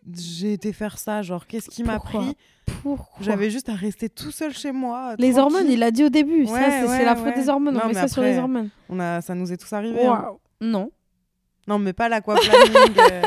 [0.54, 2.36] été faire ça Genre, qu'est-ce qui m'a pris?
[2.84, 3.18] Pourquoi?
[3.24, 5.16] J'avais juste à rester tout seul chez moi.
[5.18, 5.40] Les tranquille.
[5.40, 6.46] hormones, il l'a dit au début.
[6.46, 7.34] ça, Ouais, c'est c'est ouais, la faute ouais.
[7.36, 7.74] des hormones.
[7.76, 8.70] Non, on met mais ça sur les hormones.
[8.90, 10.06] On a, ça nous est tous arrivé.
[10.06, 10.32] hein.
[10.62, 10.92] Non.
[11.68, 12.98] Non, mais pas l'aquaplaning.
[13.12, 13.22] euh,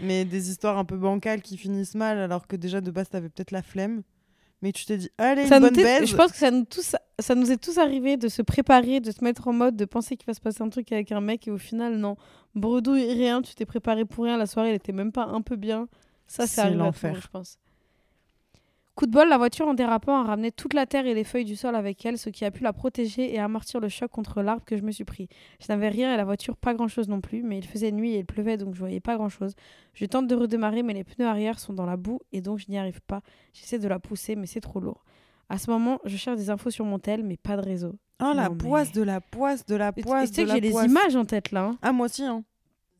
[0.00, 3.28] mais des histoires un peu bancales qui finissent mal, alors que déjà de base, t'avais
[3.28, 4.02] peut-être la flemme.
[4.62, 6.08] Mais tu t'es dit, allez, Ça une nous bonne baise.
[6.08, 9.10] je pense que ça nous, tous, ça nous est tous arrivé de se préparer, de
[9.10, 11.48] se mettre en mode, de penser qu'il va se passer un truc avec un mec
[11.48, 12.16] et au final, non.
[12.54, 14.36] Bredouille, rien, tu t'es préparé pour rien.
[14.36, 15.88] La soirée, elle était même pas un peu bien.
[16.28, 17.18] Ça, C'est l'enfer.
[17.20, 17.58] je pense.
[18.94, 21.46] Coup de bol, la voiture en dérapant a ramené toute la terre et les feuilles
[21.46, 24.42] du sol avec elle, ce qui a pu la protéger et amortir le choc contre
[24.42, 25.28] l'arbre que je me suis pris.
[25.60, 28.12] Je n'avais rien et la voiture pas grand chose non plus, mais il faisait nuit
[28.14, 29.54] et il pleuvait donc je voyais pas grand chose.
[29.94, 32.66] Je tente de redémarrer, mais les pneus arrière sont dans la boue et donc je
[32.68, 33.22] n'y arrive pas.
[33.54, 35.04] J'essaie de la pousser, mais c'est trop lourd.
[35.48, 37.94] À ce moment, je cherche des infos sur mon tel, mais pas de réseau.
[38.22, 40.70] Oh, la Non, mais- poisse de la poisse de la poisse tu sais que j'ai
[40.70, 40.86] poisse.
[40.86, 41.64] images en tête là.
[41.64, 41.78] hein.
[41.80, 42.44] Ah, moi aussi, hein.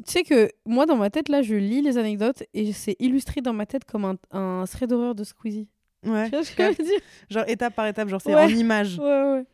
[0.07, 3.41] Tu sais que moi, dans ma tête, là, je lis les anecdotes et c'est illustré
[3.43, 5.69] dans ma tête comme un, un thread d'horreur de Squeezie.
[6.05, 6.25] Ouais.
[6.31, 7.01] Tu vois ce que je veux dire?
[7.31, 8.45] Genre étape par étape, genre c'est Ouais.
[8.45, 8.99] en image.
[8.99, 9.45] Ouais, ouais.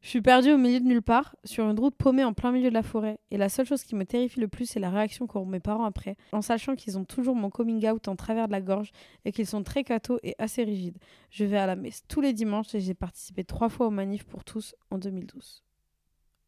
[0.00, 2.70] Je suis perdue au milieu de nulle part, sur une route paumée en plein milieu
[2.70, 3.18] de la forêt.
[3.30, 5.84] Et la seule chose qui me terrifie le plus, c'est la réaction qu'auront mes parents
[5.84, 8.90] après, en sachant qu'ils ont toujours mon coming out en travers de la gorge
[9.24, 10.98] et qu'ils sont très cathos et assez rigides.
[11.30, 14.24] Je vais à la messe tous les dimanches et j'ai participé trois fois aux manifs
[14.24, 15.62] pour tous en 2012.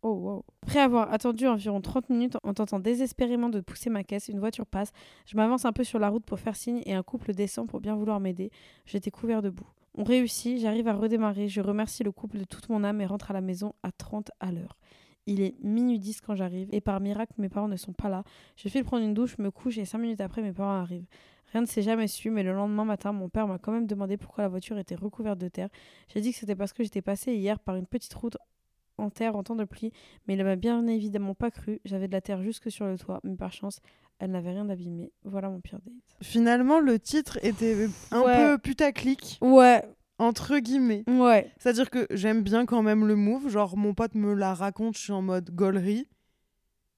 [0.07, 0.45] Oh.
[0.63, 4.67] Après avoir attendu environ 30 minutes en tentant désespérément de pousser ma caisse, une voiture
[4.67, 4.93] passe.
[5.25, 7.81] Je m'avance un peu sur la route pour faire signe et un couple descend pour
[7.81, 8.51] bien vouloir m'aider.
[8.85, 9.67] J'étais couvert de boue.
[9.95, 13.31] On réussit, j'arrive à redémarrer, je remercie le couple de toute mon âme et rentre
[13.31, 14.77] à la maison à 30 à l'heure.
[15.25, 18.25] Il est minuit 10 quand j'arrive et par miracle mes parents ne sont pas là.
[18.57, 21.07] Je file prendre une douche, me couche et 5 minutes après mes parents arrivent.
[21.51, 24.19] Rien ne s'est jamais su, mais le lendemain matin, mon père m'a quand même demandé
[24.19, 25.71] pourquoi la voiture était recouverte de terre.
[26.09, 28.37] J'ai dit que c'était parce que j'étais passée hier par une petite route
[28.99, 29.93] en terre en temps de pluie,
[30.27, 31.81] mais il m'a bien évidemment pas cru.
[31.85, 33.81] J'avais de la terre jusque sur le toit, mais par chance,
[34.19, 35.11] elle n'avait rien d'abîmé.
[35.25, 35.95] Voilà mon pire date.
[36.23, 38.37] Finalement, le titre était un Ouais.
[38.37, 39.83] peu putaclic, Ouais,
[40.19, 41.05] entre guillemets.
[41.09, 41.51] ouais.
[41.59, 43.49] C'est-à-dire que j'aime bien quand même le move.
[43.49, 46.07] Genre, mon pote me la raconte, je suis en mode gaulerie.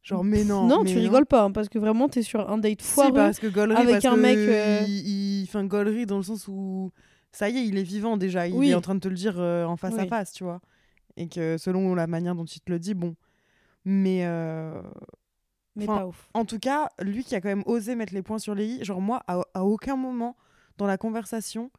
[0.02, 0.66] Genre, mais non.
[0.68, 3.12] Non, mais tu rigoles pas, hein, parce que vraiment, t'es sur un date Si, foireux.
[3.14, 6.22] parce que gaulerie, avec parce un que mec, euh, il, il- Enfin, gaulerie dans le
[6.22, 6.92] sens où.
[7.32, 8.46] Ça y est, il est vivant déjà.
[8.46, 8.70] Il Oui.
[8.70, 10.60] est en train de te le dire euh, en face à face, tu vois.
[11.16, 13.16] Et que selon la manière dont il te le dit, bon.
[13.84, 14.26] Mais.
[14.26, 14.82] euh,
[15.74, 16.28] mais enfin, pas ouf.
[16.34, 18.84] En tout cas, lui qui a quand même osé mettre les points sur les i,
[18.84, 20.36] genre moi, à, à aucun moment
[20.78, 21.70] dans la conversation,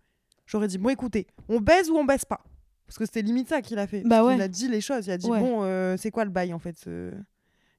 [0.46, 2.44] j'aurais dit bon écoutez, on baise ou on baise pas?
[2.86, 4.04] Parce que c'était limite ça qu'il a fait.
[4.06, 4.34] Bah ouais.
[4.34, 5.40] qu'il a dit les choses, il a dit Ouais.
[5.40, 6.88] bon, euh, c'est quoi le bail en fait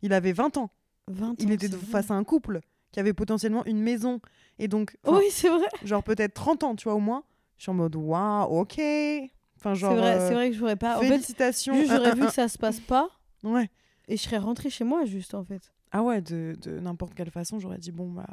[0.03, 0.71] Il avait 20 ans,
[1.07, 1.79] 20 il était vrai.
[1.87, 2.61] face à un couple
[2.93, 4.21] qui avait potentiellement une maison
[4.59, 5.67] et donc, Oui, c'est vrai.
[5.85, 7.23] genre peut-être 30 ans, tu vois, au moins.
[7.59, 8.81] Je suis en mode waouh, ok.
[9.59, 9.93] Enfin, genre.
[9.93, 10.97] C'est vrai, euh, c'est vrai que j'aurais pas.
[10.99, 11.75] En fait, Félicitations.
[11.75, 13.09] juste, un, j'aurais vu que ça se passe pas
[13.45, 13.69] Ouais.
[14.09, 15.73] et je serais rentrée chez moi, juste en fait.
[15.91, 18.27] Ah ouais, de, de n'importe quelle façon, j'aurais dit bon bah.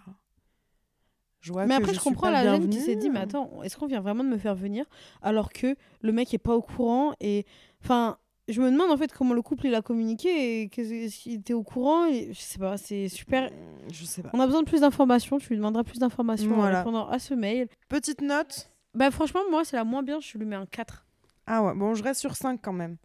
[1.41, 3.77] Je vois mais après, je, comprends pas la jeune qui s'est dit Mais attends, est-ce
[3.77, 4.85] qu'on vient vraiment de me faire venir
[5.21, 7.45] alors que le mec est pas au courant Et
[7.83, 11.19] enfin, je me demande en fait comment le couple il a communiqué et qu'est-ce- est-ce
[11.19, 13.51] qu'il était au courant et, Je sais pas, c'est super.
[13.93, 14.31] Je sais pas.
[14.33, 15.37] On a besoin de plus d'informations.
[15.37, 16.77] Tu lui demanderas plus d'informations Voilà.
[16.77, 17.67] en répondant à ce mail.
[17.89, 18.71] Petite note.
[18.95, 20.19] Bah, franchement, moi, c'est la moins bien.
[20.21, 21.05] Je lui mets un 4.
[21.47, 22.97] Ah ouais, bon, je reste sur 5 quand même.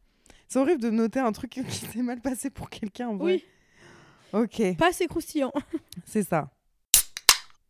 [0.48, 3.34] C'est horrible de noter un truc qui s'est mal passé pour quelqu'un en vrai.
[3.34, 3.44] Oui,
[4.32, 5.52] Ok, pas assez croustillant.
[6.04, 6.50] c'est ça.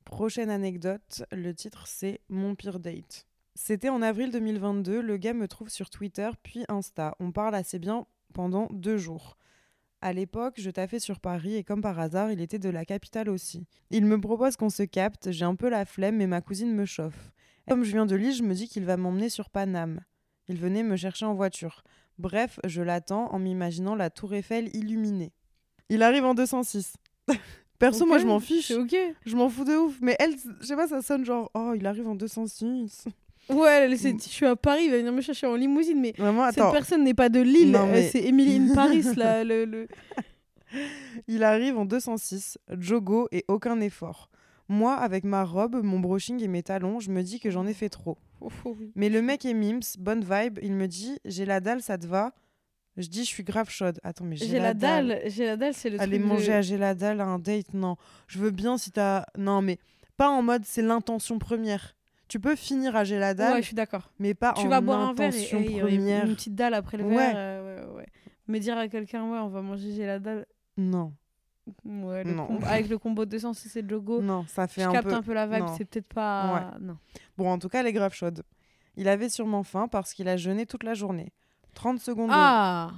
[0.05, 3.27] Prochaine anecdote, le titre c'est Mon pire date.
[3.55, 7.17] C'était en avril 2022, le gars me trouve sur Twitter puis Insta.
[7.19, 9.39] On parle assez bien pendant deux jours.
[10.03, 13.29] À l'époque, je taffais sur Paris et comme par hasard, il était de la capitale
[13.29, 13.67] aussi.
[13.91, 16.85] Il me propose qu'on se capte, j'ai un peu la flemme mais ma cousine me
[16.85, 17.33] chauffe.
[17.69, 20.01] Comme je viens de Lille, je me dis qu'il va m'emmener sur Paname.
[20.51, 21.85] Il venait me chercher en voiture.
[22.19, 25.33] Bref, je l'attends en m'imaginant la tour Eiffel illuminée.
[25.89, 26.95] Il arrive en 206.
[27.79, 28.73] Perso, moi je m'en fiche.
[28.73, 28.95] Ok.
[29.25, 29.95] Je m'en fous de ouf.
[30.03, 33.05] Mais elle, je sais pas, ça sonne genre, oh, il arrive en 206.
[33.49, 36.13] Ouais, elle, c'est- je suis à Paris, il va venir me chercher en limousine, mais
[36.19, 36.73] Vraiment, cette attends.
[36.73, 39.89] personne n'est pas de Lille, Non, euh, mais- c'est Emily in Paris, là, le, le-
[41.27, 44.29] Il arrive en 206, jogo et aucun effort.
[44.73, 47.75] Moi, avec ma robe, mon brushing et mes talons, je me dis que j'en ai
[47.75, 48.17] fait trop.
[48.41, 48.77] Oh, oh.
[48.95, 52.07] Mais le mec est mims, bonne vibe, il me dit j'ai la dalle, ça te
[52.07, 52.33] va?
[52.97, 53.99] Je dis je suis grave chaude.
[54.05, 56.53] Attends, mais J'ai la dalle, j'ai la dalle, c'est le Aller truc manger de...
[56.53, 57.97] à j'ai la dalle à un date, non.
[58.29, 59.25] Je veux bien si t'as.
[59.37, 59.79] Non, mais
[60.17, 61.97] pas en mode c'est l'intention première.
[62.29, 64.13] Tu peux finir à j'ai la dalle, Ouais, je suis d'accord.
[64.21, 66.27] mais pas Tu en vas boire un verre et et première.
[66.27, 67.17] une petite dalle après le Ouais.
[67.17, 67.33] verre.
[67.37, 68.07] euh, ouais, ouais.
[68.47, 70.47] Mais dire à quelqu'un, ouais, on va manger j'ai la dalle.
[70.77, 71.13] Non,
[71.85, 72.47] Ouais, le Non.
[72.47, 74.21] com- avec le combo de sens, c'est le logo.
[74.23, 75.15] non, ça fait Je un capte peu.
[75.15, 76.75] un peu la vibe, c'est peut-être pas.
[76.81, 76.97] Non.
[77.37, 78.43] Bon, en tout cas, elle est grave chaude.
[78.97, 81.33] Il avait sûrement faim parce qu'il a jeûné toute la journée.
[81.75, 82.29] 30 secondes.
[82.31, 82.91] de- Ah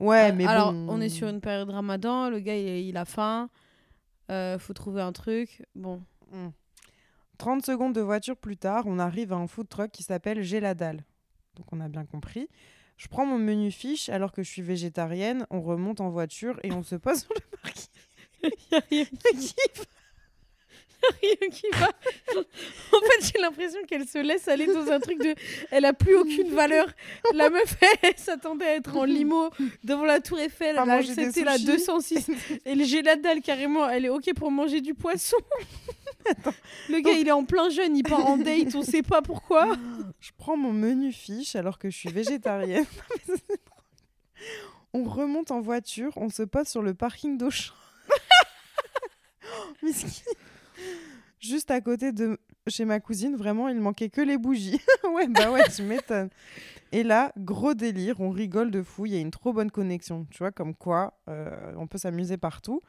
[0.00, 0.86] Ouais, Euh, mais Alors, bon.
[0.90, 3.48] on est sur une période ramadan, le gars, il, il a faim.
[4.30, 5.64] Euh, faut trouver un truc.
[5.74, 6.02] Bon.
[6.32, 6.48] Hmm.
[7.38, 10.60] 30 secondes de voiture plus tard, on arrive à un food truck qui s'appelle J'ai
[10.60, 11.04] la dalle.
[11.56, 12.48] Donc on a bien compris.
[12.98, 16.72] Je prends mon menu fiche alors que je suis végétarienne, on remonte en voiture et
[16.72, 17.88] on se pose sur le parking.
[18.90, 19.54] Il rien qui.
[21.22, 21.88] Rien qui va.
[22.36, 25.34] en fait, j'ai l'impression qu'elle se laisse aller dans un truc de.
[25.70, 26.88] Elle a plus aucune valeur.
[27.34, 29.50] La meuf, elle, s'attendait à être en limo
[29.84, 30.76] devant la Tour Eiffel.
[30.80, 31.66] Elle a accepté la sushis.
[31.66, 32.30] 206.
[32.64, 33.88] Et le j'ai la dalle carrément.
[33.88, 35.36] Elle est OK pour manger du poisson.
[36.88, 37.96] le gars, il est en plein jeûne.
[37.96, 38.74] Il part en date.
[38.74, 39.76] On sait pas pourquoi.
[40.20, 42.86] Je prends mon menu fiche alors que je suis végétarienne.
[44.92, 47.72] on remonte en voiture, on se pose sur le parking d'Auchan.
[49.82, 50.30] Miskin.
[51.40, 54.80] Juste à côté de chez ma cousine, vraiment, il manquait que les bougies.
[55.14, 56.30] ouais, bah ouais, tu m'étonnes.
[56.90, 60.26] Et là, gros délire, on rigole de fou, il y a une trop bonne connexion.
[60.30, 62.82] Tu vois, comme quoi, euh, on peut s'amuser partout.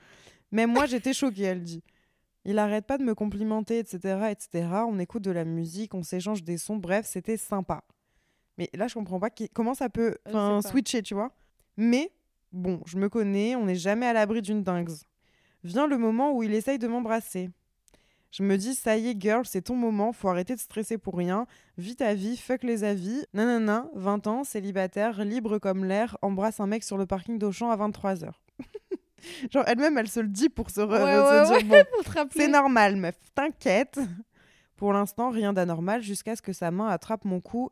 [0.52, 1.84] Même moi, j'étais choquée, elle dit.
[2.46, 4.68] Il arrête pas de me complimenter, etc., etc.
[4.88, 6.78] On écoute de la musique, on s'échange des sons.
[6.78, 7.84] Bref, c'était sympa.
[8.58, 10.62] Mais là, je comprends pas qui- comment ça peut pas.
[10.72, 11.32] switcher, tu vois.
[11.78, 12.12] Mais
[12.52, 14.90] bon, je me connais, on n'est jamais à l'abri d'une dingue.
[15.64, 17.50] Vient le moment où il essaye de m'embrasser.
[18.32, 21.18] Je me dis, ça y est, girl, c'est ton moment, faut arrêter de stresser pour
[21.18, 21.48] rien.
[21.78, 23.24] Vis ta vie, fuck les avis.
[23.34, 27.78] Nanana, 20 ans, célibataire, libre comme l'air, embrasse un mec sur le parking d'Auchan à
[27.78, 28.30] 23h.
[29.52, 32.28] Genre, elle-même, elle se le dit pour se, re- Ouais, se ouais, dire, ouais, bon,
[32.32, 34.00] c'est normal, meuf, t'inquiète.
[34.76, 37.72] Pour l'instant, rien d'anormal jusqu'à ce que sa main attrape mon cou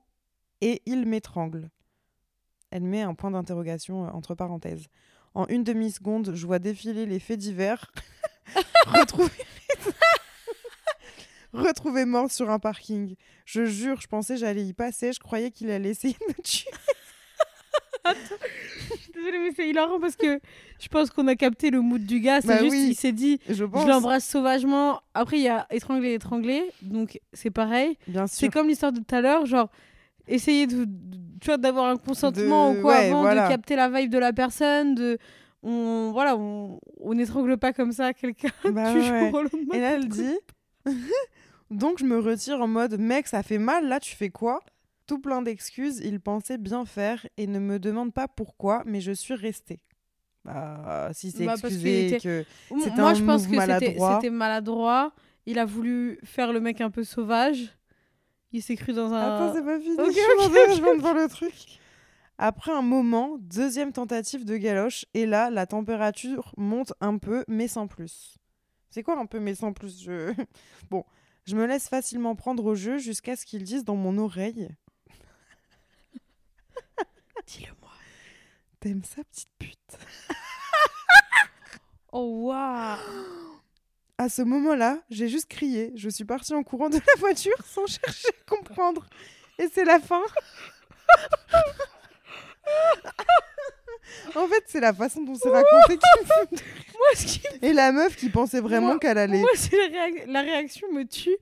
[0.62, 1.70] et il m'étrangle.
[2.72, 4.88] Elle met un point d'interrogation euh, entre parenthèses.
[5.36, 7.92] En une demi-seconde, je vois défiler les faits divers.
[8.88, 9.30] Retrouvé...
[11.54, 13.16] Retrouvé mort sur un parking.
[13.46, 15.14] Je jure, je pensais j'allais y passer.
[15.14, 16.70] Je croyais qu'il allait essayer de me tuer.
[19.14, 20.40] Désolée, mais c'est hilarant parce que
[20.80, 22.40] je pense qu'on a capté le mood du gars.
[22.42, 22.88] C'est Bah juste, oui.
[22.92, 25.02] il s'est dit, Je je l'embrasse sauvagement.
[25.14, 26.64] Après, il y a étranglé, étranglé.
[26.82, 27.98] Donc, c'est pareil.
[28.08, 28.38] bien sûr.
[28.38, 29.46] C'est comme l'histoire de tout à l'heure.
[29.46, 29.70] Genre,
[30.28, 30.86] essayer de,
[31.42, 33.46] tu d'avoir un consentement De- ou quoi ouais, avant, voilà.
[33.48, 34.96] de capter la vibe de la personne.
[34.96, 35.18] De,
[35.64, 39.32] on, voilà, on on n'étrangle pas comme ça quelqu'un Bah ouais.
[39.74, 40.38] Et là, elle dit
[41.70, 44.62] Donc, je me retire en mode Mec, ça fait mal, là, tu fais quoi?
[45.06, 49.12] Tout plein d'excuses, il pensait bien faire et ne me demande pas pourquoi, mais je
[49.12, 49.80] suis restée.
[50.44, 52.46] Bah, si c'est Bah, excusé, était- que.
[52.80, 55.14] C'était Moi, un je pense que c'était maladroit.
[55.46, 57.78] Il a voulu faire le mec un peu sauvage.
[58.52, 59.20] Il s'est cru dans un.
[59.20, 61.80] Attends, c'est pas fini, ok, je, viens de voir le truc.
[62.38, 67.68] Après un moment, deuxième tentative de galoche, et là, la température monte un peu, mais
[67.68, 68.38] sans plus.
[68.90, 70.02] C'est quoi un peu, mais sans plus?
[70.02, 70.34] Je...
[70.90, 71.04] Bon,
[71.48, 74.68] je me laisse facilement prendre au jeu jusqu'à ce qu'ils disent dans mon oreille
[77.48, 77.92] Dis-le-moi.
[78.82, 79.98] T'aimes ça, petite pute?
[82.14, 82.98] Oh, waouh.
[84.18, 85.92] À ce moment-là, j'ai juste crié.
[85.96, 89.06] Je suis partie en courant de la voiture sans chercher à comprendre.
[89.60, 90.24] Et c'est la fin.
[94.36, 97.92] en fait, c'est la façon dont c'est raconté qui me Moi, ce qui Et la
[97.92, 99.40] meuf qui pensait vraiment Moi- qu'elle allait.
[99.40, 101.36] Moi, c'est la, réac- la réaction me tue.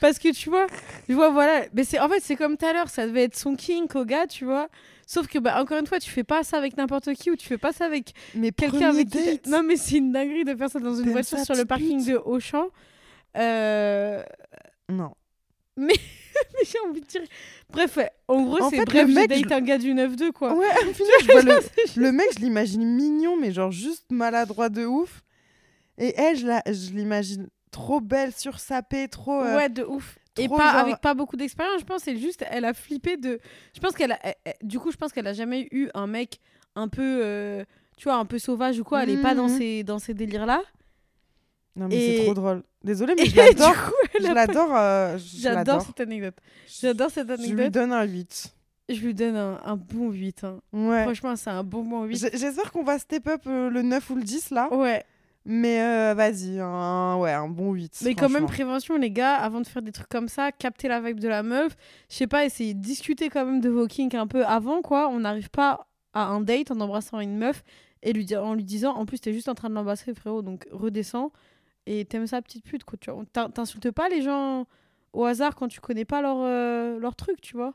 [0.00, 0.66] Parce que tu vois,
[1.08, 1.64] je vois, voilà.
[1.72, 4.04] Mais c'est, en fait, c'est comme tout à l'heure, ça devait être son kink au
[4.04, 4.68] gars, tu vois.
[5.06, 7.46] Sauf que, bah, encore une fois, tu fais pas ça avec n'importe qui ou tu
[7.48, 9.38] fais pas ça avec Mais quelqu'un avec qui.
[9.40, 9.50] t'as-.
[9.50, 11.64] Non, mais c'est une dinguerie de faire ça dans une T'aimes voiture ça, sur le
[11.64, 12.66] petite parking de Auchan.
[13.36, 14.22] Euh...
[14.88, 15.12] Non.
[15.76, 15.94] Mais
[16.64, 17.22] j'ai envie de dire.
[17.70, 20.54] Bref, ouais, en gros, c'est bref, le mec, date je- un gars du 9-2, quoi.
[20.54, 24.68] Ouais, au final, je vois le, le mec, je l'imagine mignon, mais genre juste maladroit
[24.68, 25.22] de ouf.
[25.98, 29.42] Et elle, je la- je l'imagine trop belle, sursapée, trop.
[29.42, 30.18] euh, Ouais, de ouf.
[30.38, 32.02] Et pas genre- avec pas beaucoup d'expérience, je pense.
[32.02, 33.38] C'est juste, elle a flippé de.
[33.74, 34.18] Je pense qu'elle a.
[34.62, 36.40] Du coup, je pense qu'elle a jamais eu un mec
[36.76, 37.20] un peu.
[37.22, 37.64] euh,
[37.96, 39.02] Tu vois, un peu sauvage ou quoi.
[39.02, 39.58] Elle est pas dans Mhm.
[39.58, 40.62] ces, dans ces délires-là.
[41.76, 42.62] Non, mais Et- c'est trop drôle.
[42.82, 43.72] Désolée, mais Et je l'adore.
[43.72, 44.76] du coup, Je l'adore.
[44.76, 46.34] euh, J'adore cette anecdote.
[46.80, 47.72] J'adore cette Je lui anecdote.
[47.72, 48.54] donne un 8.
[48.88, 50.44] Je lui donne un, un bon 8.
[50.44, 50.60] hein.
[50.72, 51.02] Ouais.
[51.04, 52.16] Franchement, c'est un bon bon 8.
[52.16, 54.68] J'ai- J'espère qu'on va step up euh, le 9 ou le 10 là.
[54.74, 55.04] Ouais.
[55.46, 58.02] Mais euh, vas-y, un, ouais, un bon 8.
[58.04, 61.00] Mais quand même, prévention, les gars, avant de faire des trucs comme ça, capter la
[61.00, 61.76] vibe de la meuf.
[62.10, 65.08] Je sais pas, essayer de discuter quand même de vos kinks un peu avant, quoi.
[65.08, 67.62] On n'arrive pas à un date en embrassant une meuf
[68.02, 70.66] et lui en lui disant, en plus, t'es juste en train de l'embrasser, frérot, donc
[70.72, 71.32] redescends.
[71.86, 72.98] Et t'aimes ça, petite pute, quoi.
[72.98, 73.10] Tu
[73.54, 74.66] T'insultes pas les gens
[75.12, 77.74] au hasard quand tu connais pas leur, euh, leur truc, tu vois.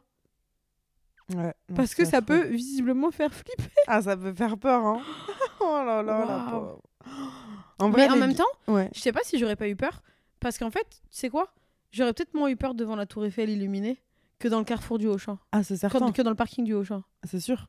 [1.36, 3.64] Ouais, Parce que ça peut visiblement faire flipper.
[3.88, 5.02] Ah, ça peut faire peur, hein.
[5.60, 6.50] oh là là, la Waouh.
[6.50, 6.82] pauvre.
[7.80, 8.90] En Mais vrai, en les même temps, Ouais.
[8.94, 10.02] je sais pas si j'aurais pas eu peur.
[10.40, 11.52] Parce qu'en fait, tu sais quoi?
[11.92, 14.02] J'aurais peut-être moins eu peur devant la Tour Eiffel illuminée
[14.38, 15.40] que dans le carrefour du Auchan.
[15.52, 16.12] Ah, c'est certain.
[16.12, 17.04] que dans le parking du Auchan.
[17.24, 17.68] C'est sûr.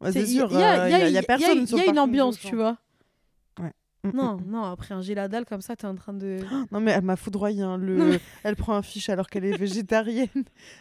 [0.00, 0.48] Ouais, C'est- sûr.
[0.50, 1.76] Il y a, il y a- y a- y a il y a- personne il
[1.76, 2.78] y a une ambiance, tu vois.
[4.02, 6.38] Mm, Non, mm, non, après un géladal comme ça, t'es en train de.
[6.42, 6.66] mm.
[6.72, 7.62] Non, mais elle m'a foudroyé.
[7.62, 7.96] hein, le...
[7.96, 10.28] Mais- Elle prend un fiche alors qu'elle est végétarienne.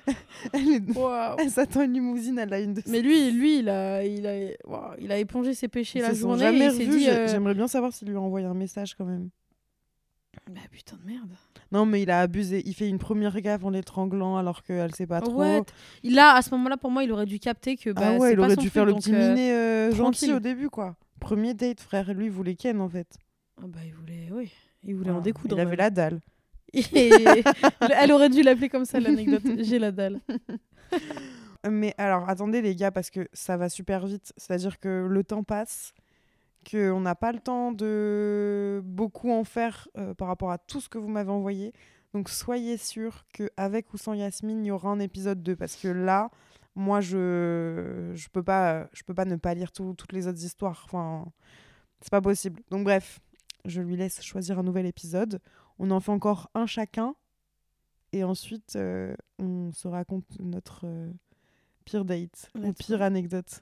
[0.54, 1.36] elle est- Waouh.
[1.40, 4.96] elle s'attend une limousine, elle a une de Mais lui, lui, il a, il a,
[5.00, 6.40] il a épongé ses péchés Ils la se journée.
[6.40, 7.10] jamais et il dit.
[7.10, 9.30] euh, J'aimerais bien savoir s'il lui a envoyé un message quand même.
[10.50, 11.30] Bah putain de merde.
[11.72, 12.64] Non, mais il a abusé.
[12.66, 15.40] Il fait une première gaffe en l'étranglant alors qu'elle sait pas trop.
[15.42, 15.62] Ouais.
[16.04, 17.90] Il a, à ce moment-là, pour moi, il aurait dû capter que.
[17.92, 20.40] Bah, ah ouais, il pas aurait dû faire le petit euh, minet euh, gentil au
[20.40, 20.96] début, quoi.
[21.20, 22.14] Premier date, frère.
[22.14, 23.18] Lui, il voulait Ken, en fait.
[23.62, 24.52] ah bah, il voulait, oui.
[24.84, 25.24] Il voulait en Voilà.
[25.26, 25.58] découdre.
[25.58, 26.20] Il avait la dalle.
[26.74, 27.44] Et-
[27.98, 29.42] Elle aurait dû l'appeler comme ça, l'anecdote.
[29.64, 30.20] J'ai la dalle.
[31.70, 34.32] Mais alors, attendez les gars, parce que ça va super vite.
[34.38, 35.94] C'est-à-dire que le temps passe,
[36.70, 40.88] qu'on n'a pas le temps de beaucoup en faire euh, par rapport à tout ce
[40.90, 41.74] que vous m'avez envoyé.
[42.14, 45.56] Donc soyez sûrs qu'avec ou sans Yasmine, il y aura un épisode 2.
[45.56, 46.30] Parce que là,
[46.80, 50.44] moi, je je peux pas, je peux pas ne pas lire tout- toutes les autres
[50.44, 50.82] histoires.
[50.86, 51.26] Enfin,
[52.02, 52.62] c'est pas possible.
[52.72, 53.20] Donc bref,
[53.66, 55.42] je lui laisse choisir un nouvel épisode.
[55.78, 57.16] On en fait encore un chacun.
[58.14, 61.12] Et ensuite, euh, on se raconte notre euh,
[61.86, 63.62] pire date ou pire anecdote.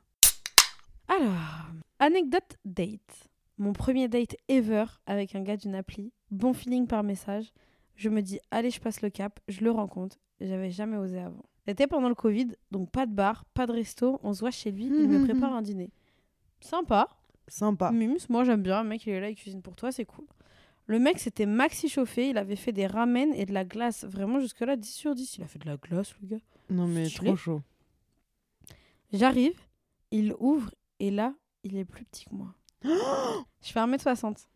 [1.09, 3.29] Alors, anecdote date.
[3.57, 6.13] Mon premier date ever avec un gars d'une appli.
[6.31, 7.51] Bon feeling par message.
[7.95, 10.17] Je me dis, allez, je passe le cap, je le rencontre.
[10.39, 11.43] J'avais jamais osé avant.
[11.67, 14.19] C'était pendant le Covid, donc pas de bar, pas de resto.
[14.23, 15.91] On se voit chez lui, il me prépare un dîner.
[16.61, 17.09] Sympa.
[17.47, 17.91] Sympa.
[17.91, 18.83] Mims, moi j'aime bien.
[18.83, 20.25] Le mec, il est là, il cuisine pour toi, c'est cool.
[20.85, 22.29] Le mec, c'était maxi chauffé.
[22.29, 24.05] Il avait fait des ramen et de la glace.
[24.05, 25.37] Vraiment, jusque-là, 10 sur 10.
[25.37, 26.43] Il a fait de la glace, le gars.
[26.69, 27.27] Non mais Stylé.
[27.27, 27.61] trop chaud.
[29.11, 29.59] J'arrive,
[30.11, 32.53] il ouvre et là, il est plus petit que moi.
[32.83, 34.47] je fais 1m60.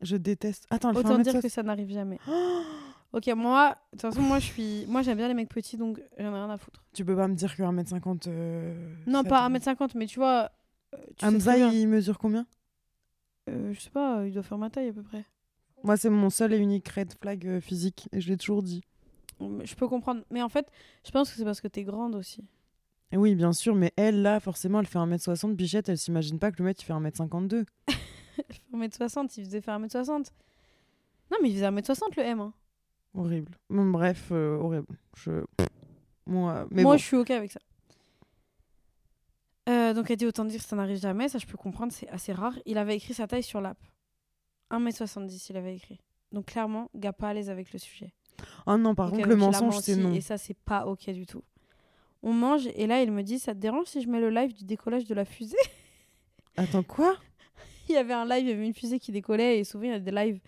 [0.00, 0.66] Je déteste.
[0.70, 2.18] Attends, elle fait Autant dire que ça n'arrive jamais.
[3.12, 6.00] ok, moi, de toute façon, moi, je suis, moi, j'aime bien les mecs petits, donc
[6.18, 6.82] j'en ai rien à foutre.
[6.92, 8.28] Tu peux pas me dire que 1m50.
[8.28, 10.50] euh, Non, ça pas te- 1m50, mais tu vois.
[10.94, 11.72] euh, tu sais Hamza, très bien.
[11.72, 12.46] il mesure combien?
[13.48, 15.24] Euh, je sais pas, il doit faire ma taille à peu près.
[15.82, 18.08] Moi, c'est mon seul et unique red flag euh, physique.
[18.12, 18.84] Et je l'ai toujours dit.
[19.40, 20.22] Je peux comprendre.
[20.30, 20.70] Mais en fait,
[21.06, 22.44] je pense que c'est parce que t'es grande aussi.
[23.12, 25.54] Et oui, bien sûr, mais elle, là, forcément, elle fait 1m60.
[25.56, 27.64] Bichette, elle s'imagine pas que le mec, il fait 1m52.
[28.74, 30.30] 1m60, il faisait faire 1m60.
[31.30, 32.40] Non, mais il faisait 1m60 le M.
[32.40, 32.52] hein.
[33.14, 33.52] Horrible.
[33.68, 34.96] Bref, euh, horrible.
[35.16, 35.44] Je...
[36.26, 36.98] Moi, mais Moi, bon.
[36.98, 37.60] je suis OK avec ça.
[39.68, 41.28] Euh, donc, elle dit autant dire que ça n'arrive jamais.
[41.28, 42.54] Ça, je peux comprendre, c'est assez rare.
[42.66, 43.78] Il avait écrit sa taille sur l'app.
[44.70, 46.00] 1m70, il avait écrit.
[46.32, 48.12] Donc, clairement, gars pas à l'aise avec le sujet.
[48.66, 50.12] Oh non, par contre, le mensonge, c'est non.
[50.12, 51.42] Et ça, c'est pas OK du tout.
[52.22, 54.54] On mange et là, il me dit Ça te dérange si je mets le live
[54.54, 55.56] du décollage de la fusée?
[56.56, 57.16] Attends, quoi?
[57.88, 59.90] Il y avait un live, il y avait une fusée qui décollait et souvent, il
[59.90, 60.38] y a des lives.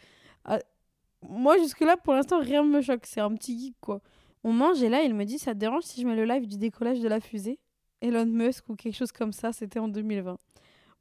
[1.28, 3.04] Moi, jusque-là, pour l'instant, rien ne me choque.
[3.04, 4.00] C'est un petit geek, quoi.
[4.44, 6.46] On mange et là, il me dit Ça te dérange si je mets le live
[6.46, 7.58] du décollage de la fusée?
[8.00, 10.36] Elon Musk ou quelque chose comme ça, c'était en 2020.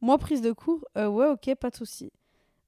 [0.01, 2.12] Moi, prise de cours, euh, ouais, ok, pas de souci.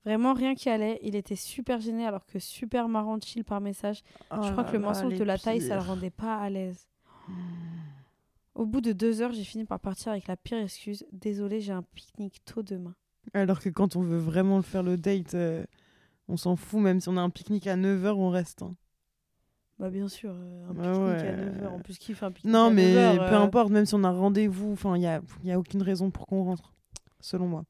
[0.05, 0.99] Vraiment rien qui allait.
[1.01, 4.01] Il était super gêné alors que super marrant, chill par message.
[4.31, 6.87] Oh Je crois que le mensonge de la taille, ça le rendait pas à l'aise.
[8.55, 11.05] Au bout de deux heures, j'ai fini par partir avec la pire excuse.
[11.11, 12.93] Désolée, j'ai un pique-nique tôt demain.
[13.33, 15.63] Alors que quand on veut vraiment le faire le date, euh,
[16.27, 18.61] on s'en fout, même si on a un pique-nique à 9h, on reste.
[18.61, 18.75] hein.
[19.79, 21.49] Bah bien sûr, euh, un Bah pique-nique à ouais.
[21.49, 21.67] 9h.
[21.67, 23.95] En plus, qui fait un pique-nique Non, à mais 9h, peu euh, importe, même si
[23.95, 26.71] on a rendez-vous, enfin, il n'y a, y a aucune raison pour qu'on rentre,
[27.19, 27.63] selon moi.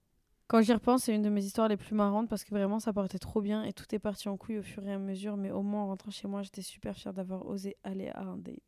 [0.47, 2.93] Quand j'y repense, c'est une de mes histoires les plus marrantes parce que vraiment, ça
[2.93, 5.35] partait trop bien et tout est parti en couille au fur et à mesure.
[5.37, 8.37] Mais au moins, en rentrant chez moi, j'étais super fière d'avoir osé aller à un
[8.37, 8.59] date.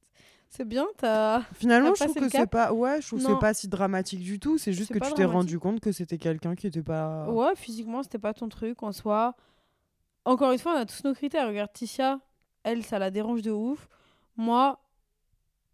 [0.50, 1.42] C'est bien, t'as...
[1.54, 4.22] Finalement, T'as je trouve que c'est pas, ouais, je trouve que c'est pas si dramatique
[4.22, 4.58] du tout.
[4.58, 7.30] C'est juste C'est que tu t'es rendu compte que c'était quelqu'un qui était pas.
[7.30, 9.36] Ouais, physiquement, c'était pas ton truc en soi.
[10.26, 11.48] Encore une fois, on a tous nos critères.
[11.48, 12.20] Regarde, Ticia,
[12.64, 13.88] elle, ça la dérange de ouf.
[14.38, 14.80] Moi,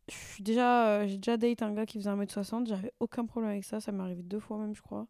[0.10, 2.68] je suis déjà, euh, j'ai déjà date un gars qui faisait 1m60.
[2.68, 3.80] J'avais aucun problème avec ça.
[3.80, 5.08] Ça m'est arrivé deux fois même, je crois.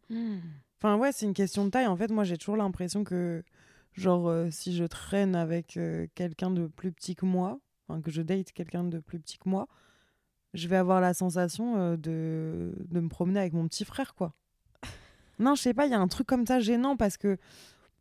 [0.78, 1.86] Enfin, ouais, c'est une question de taille.
[1.86, 3.42] En fait, moi, j'ai toujours l'impression que,
[3.94, 8.10] genre, euh, si je traîne avec euh, quelqu'un de plus petit que moi, enfin, que
[8.10, 9.68] je date quelqu'un de plus petit que moi,
[10.54, 14.34] je vais avoir la sensation euh, de, de me promener avec mon petit frère, quoi.
[15.38, 17.38] non, je sais pas, il y a un truc comme ça gênant parce que.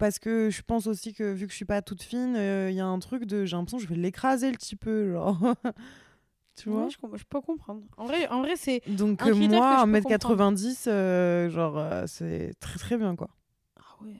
[0.02, 2.76] Parce que je pense aussi que vu que je suis pas toute fine, euh, il
[2.76, 3.45] y a un truc de.
[3.45, 5.38] J'ai l'impression que je vais l'écraser le petit peu, genre.
[6.56, 7.84] tu vois Ouais, je, je peux comprendre.
[7.97, 8.82] En vrai, en vrai c'est.
[8.88, 13.30] Donc Un moi, que je peux 1m90, euh, genre, euh, c'est très très bien, quoi.
[13.78, 14.16] Ah ouais.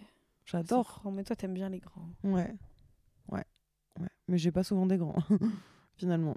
[0.46, 1.02] J'adore.
[1.12, 2.10] Mais toi, t'aimes bien les grands.
[2.24, 2.54] Ouais.
[3.32, 3.44] Ouais.
[4.00, 4.10] Ouais.
[4.28, 5.16] Mais j'ai pas souvent des grands,
[5.98, 6.36] finalement.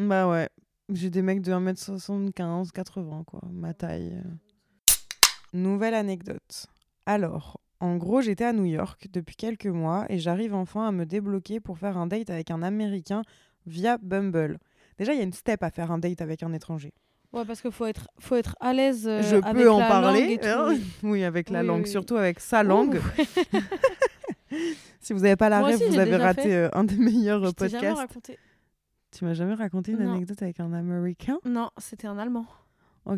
[0.00, 0.48] Bah ouais.
[0.88, 4.20] J'ai des mecs de 1m75, 80, quoi, ma taille.
[5.52, 6.66] Nouvelle anecdote.
[7.06, 11.04] Alors, en gros, j'étais à New York depuis quelques mois et j'arrive enfin à me
[11.04, 13.22] débloquer pour faire un date avec un Américain
[13.66, 14.58] via Bumble.
[14.98, 16.92] Déjà, il y a une step à faire un date avec un étranger.
[17.32, 19.06] Ouais, parce qu'il faut être, faut être à l'aise.
[19.08, 20.38] euh, Je avec peux en la parler.
[20.44, 20.66] hein.
[20.68, 20.82] oui.
[21.02, 21.90] oui, avec la Oui, langue, oui.
[21.90, 23.00] surtout avec sa langue.
[25.00, 26.54] Si vous n'avez pas la Moi rêve, aussi, vous avez raté fait.
[26.54, 28.08] euh, un des meilleurs Je euh, t'ai jamais podcasts.
[28.08, 28.38] raconté.
[29.10, 30.12] Tu m'as jamais raconté une Non.
[30.14, 31.38] anecdote avec un Américain?
[31.44, 32.46] Non, c'était un Allemand.
[33.06, 33.14] Oh,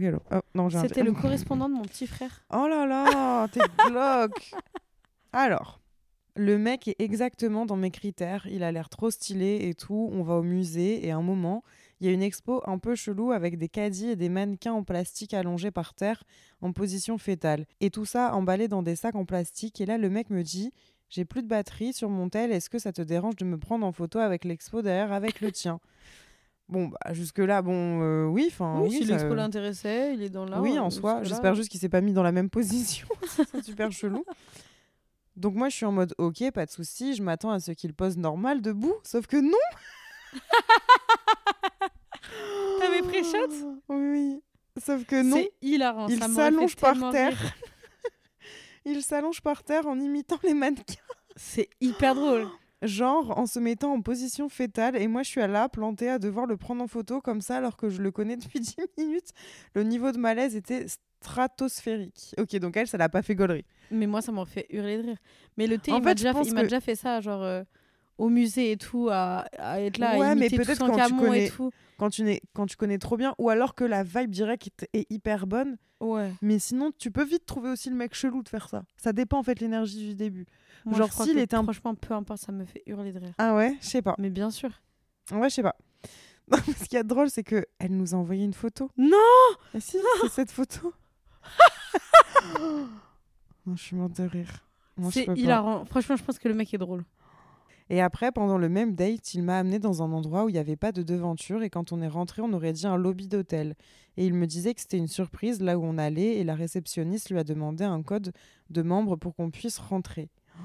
[0.55, 2.45] non, j'ai un- C'était le correspondant de mon petit frère.
[2.53, 4.53] Oh là là, t'es glauque.
[5.33, 5.81] Alors,
[6.35, 8.47] le mec est exactement dans mes critères.
[8.51, 10.11] Il a l'air trop stylé et tout.
[10.13, 11.63] On va au musée et à un moment,
[12.01, 14.83] il y a une expo un peu chelou avec des caddies et des mannequins en
[14.83, 16.25] plastique allongés par terre
[16.61, 17.67] en position fétale.
[17.81, 19.81] Et tout ça emballé dans des sacs en plastique.
[19.81, 20.73] Et là, le mec me dit
[21.09, 22.51] J'ai plus de batterie sur mon tel.
[22.53, 25.53] Est-ce que ça te dérange de me prendre en photo avec l'expo derrière avec le
[25.53, 25.81] tien?
[26.69, 30.31] Bon, bah, jusque-là, bon, euh, oui, enfin, oui, oui, si ça- l'expo l'intéressait, il est
[30.31, 30.61] dans là.
[30.61, 31.19] oui, euh, en soi.
[31.21, 31.29] jusque-là.
[31.29, 33.07] J'espère juste qu'il s'est pas mis dans la même position.
[33.53, 34.25] C'est super chelou.
[35.37, 37.15] Donc moi, je suis en mode ok, pas de souci.
[37.15, 38.95] Je m'attends à ce qu'il pose normal debout.
[39.05, 39.53] Sauf que non.
[42.81, 43.81] T'avais pris shot?
[43.89, 44.43] Oui.
[44.83, 45.37] Sauf que non.
[45.37, 46.09] C'est hilarant.
[46.09, 47.39] Il s'allonge par terre.
[48.85, 50.95] Il s'allonge par terre en imitant les mannequins.
[51.37, 52.47] C'est hyper drôle.
[52.83, 54.97] Genre en se mettant en position fétale.
[54.97, 57.57] Et moi, je suis à là, plantée, à devoir le prendre en photo comme ça,
[57.57, 59.31] alors que je le connais depuis 10 minutes.
[59.75, 60.87] Le niveau de malaise était
[61.21, 62.35] stratosphérique.
[62.39, 63.65] Ok, donc elle, ça l'a pas fait gaulerie.
[63.91, 65.17] Mais moi, ça m'en fait hurler de rire.
[65.57, 67.63] Mais le thé, En il m'a que- déjà fait ça, genre euh,
[68.19, 70.97] au musée et tout, à, à être là, Ouais, à mais imiter peut-être Toussaint quand
[70.97, 71.71] tu Camon connais- et tout.
[71.99, 75.11] quand tu, n'es- quand tu connais trop bien, ou alors que la vibe directe est
[75.11, 75.77] hyper bonne.
[76.01, 76.33] Ouais.
[76.43, 78.83] Mais sinon, tu peux vite trouver aussi le mec chelou de faire ça.
[78.97, 80.47] Ça dépend en fait l'énergie du début.
[80.85, 83.33] Moi, Genre, s'il était un- Franchement, peu importe, ça me fait hurler de rire.
[83.39, 84.15] Ah ouais, je sais pas.
[84.19, 84.71] Mais bien sûr.
[85.33, 85.75] Ouais, je sais pas.
[86.49, 88.89] Non, mais ce qui est drôle, c'est que elle nous a envoyé une photo.
[88.97, 89.17] Non
[89.75, 90.93] Et si, c'est cette photo.
[93.67, 94.65] non, je suis morte de rire.
[94.97, 95.85] Moi, C'est hilarant.
[95.87, 97.05] Franchement, je pense que le mec est drôle.
[97.89, 100.59] Et après, pendant le même date, il m'a amené dans un endroit où il n'y
[100.59, 103.77] avait pas de devanture et quand on est rentré, on aurait dit un lobby d'hôtel.
[104.17, 107.31] Et il me disait que c'était une surprise là où on allait et la réceptionniste
[107.31, 108.33] lui a demandé un code
[108.71, 110.31] de membre pour qu'on puisse rentrer.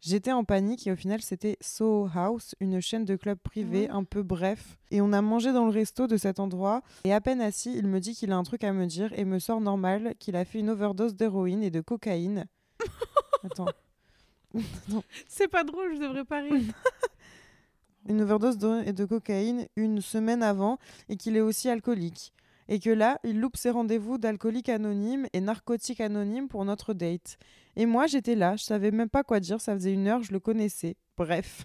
[0.00, 3.90] J'étais en panique et au final c'était Soho House, une chaîne de clubs privés Ouais.
[3.90, 4.78] un peu bref.
[4.90, 7.86] Et on a mangé dans le resto de cet endroit et à peine assis, il
[7.86, 10.44] me dit qu'il a un truc à me dire et me sort normal qu'il a
[10.44, 12.46] fait une overdose d'héroïne et de cocaïne.
[13.44, 13.66] Attends.
[15.28, 16.62] C'est pas drôle, je devrais pas rire.
[18.08, 20.78] une overdose de, de cocaïne une semaine avant
[21.08, 22.32] et qu'il est aussi alcoolique.
[22.70, 27.38] Et que là, il loupe ses rendez-vous d'alcoolique anonyme et narcotique anonyme pour notre date.
[27.76, 30.32] Et moi, j'étais là, je savais même pas quoi dire, ça faisait une heure, je
[30.32, 30.96] le connaissais.
[31.16, 31.64] Bref.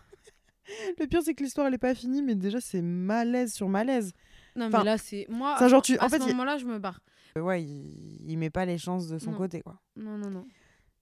[1.00, 4.14] le pire, c'est que l'histoire, elle est pas finie, mais déjà, c'est malaise sur malaise.
[4.56, 5.26] Non, Enfin, mais là, c'est.
[5.30, 7.02] Moi, genre, tu- à en fait, ce moment-là, je me barre.
[7.36, 9.38] Ouais, il, il met pas les chances de son Non.
[9.38, 9.82] côté, quoi.
[9.98, 10.46] Non, non, non.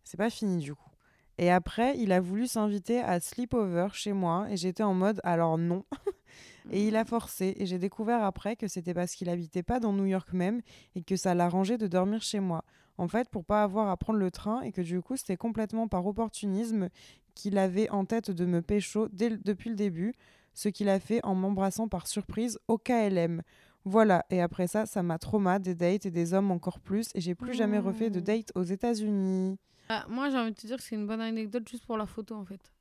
[0.04, 0.90] C'est pas fini du coup.
[1.38, 5.58] Et après, il a voulu s'inviter à sleepover chez moi et j'étais en mode alors
[5.58, 5.84] non.
[6.72, 9.94] et il a forcé et j'ai découvert après que c'était parce qu'il habitait pas dans
[9.94, 10.62] New York même
[10.96, 12.64] et que ça l'arrangeait de dormir chez moi.
[12.98, 15.88] En fait, pour pas avoir à prendre le train et que du coup, c'était complètement
[15.88, 16.90] par opportunisme
[17.34, 20.14] qu'il avait en tête de me pécho dès le- depuis le début,
[20.54, 23.42] ce qu'il a fait en m'embrassant par surprise au KLM.
[23.86, 27.22] Voilà, et après ça, ça m'a trauma des dates et des hommes encore plus et
[27.22, 28.22] j'ai plus jamais refait de Oh.
[28.24, 29.58] date aux États-Unis.
[29.94, 32.06] Ah, moi, j'ai envie de te dire que c'est une bonne anecdote juste pour la
[32.06, 32.72] photo, en fait.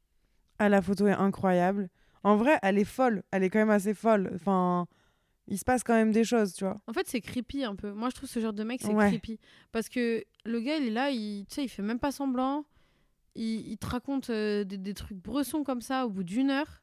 [0.61, 1.88] Ah, la photo est incroyable.
[2.22, 3.22] En vrai, elle est folle.
[3.32, 4.30] Elle est quand même assez folle.
[4.34, 4.86] Enfin,
[5.48, 6.80] il se passe quand même des choses, tu vois.
[6.86, 7.92] En fait, c'est creepy un peu.
[7.92, 9.08] Moi, je trouve ce genre de mec, c'est Ouais.
[9.08, 9.40] creepy.
[9.72, 12.64] Parce que le gars, il est là, il, tu sais, il fait même pas semblant.
[13.34, 16.82] Il, il te raconte euh, des, des trucs bressons comme ça au bout d'une heure.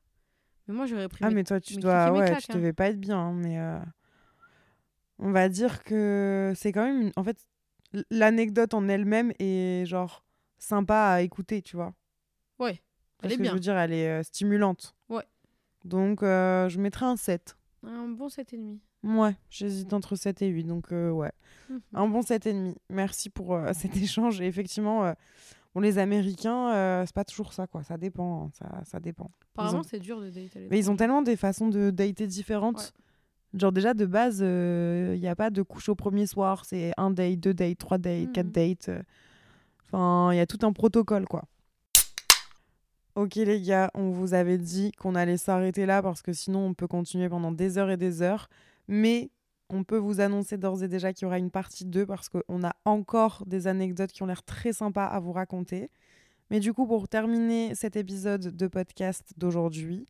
[0.67, 1.23] Mais moi, j'aurais pris.
[1.23, 2.05] Ah, mes- mais toi, tu mais dois.
[2.05, 2.55] cliquer mes Ouais, claques, tu hein.
[2.55, 3.17] devais pas être bien.
[3.19, 3.80] hein, mais euh,
[5.19, 7.01] on va dire que c'est quand même.
[7.03, 7.38] une- En fait,
[8.11, 10.23] l'anecdote en elle-même est genre
[10.57, 11.93] sympa à écouter, tu vois.
[12.59, 12.81] Ouais,
[13.19, 13.51] Parce elle est que bien.
[13.51, 14.95] Je veux dire, elle est euh, stimulante.
[15.09, 15.23] Ouais.
[15.85, 17.55] Donc, euh, je mettrais un 7.
[17.83, 18.79] Un bon 7,5.
[19.03, 20.63] Ouais, j'hésite entre 7 et 8.
[20.65, 21.31] Donc, euh, ouais.
[21.69, 21.81] Mhm.
[21.93, 22.75] Un bon 7,5.
[22.89, 24.41] Merci pour euh, cet échange.
[24.41, 25.13] Et effectivement, euh,
[25.75, 27.83] bon, les Américains, c'est pas toujours ça, quoi.
[27.83, 28.45] Ça dépend.
[28.45, 29.31] hein, Ça, ça dépend.
[29.53, 30.67] Apparemment, ont- c'est dur de dater.
[30.69, 32.93] Mais ils ont tellement des façons de dater différentes.
[33.53, 36.65] Genre, déjà, de base, il n'y a pas de couche au premier soir.
[36.65, 38.51] C'est un date, deux dates, trois dates, quatre Mhm.
[38.51, 38.89] dates.
[38.89, 39.01] euh.
[39.85, 41.43] Enfin, il y a tout un protocole, quoi.
[43.15, 46.73] Ok, les gars, on vous avait dit qu'on allait s'arrêter là parce que sinon, on
[46.73, 48.47] peut continuer pendant des heures et des heures.
[48.87, 49.31] Mais
[49.69, 52.63] on peut vous annoncer d'ores et déjà qu'il y aura une partie 2 parce qu'on
[52.63, 55.89] a encore des anecdotes qui ont l'air très sympas à vous raconter.
[56.51, 60.05] Mais du coup, pour terminer cet épisode de podcast d'aujourd'hui,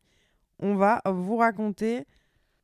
[0.60, 2.06] on va vous raconter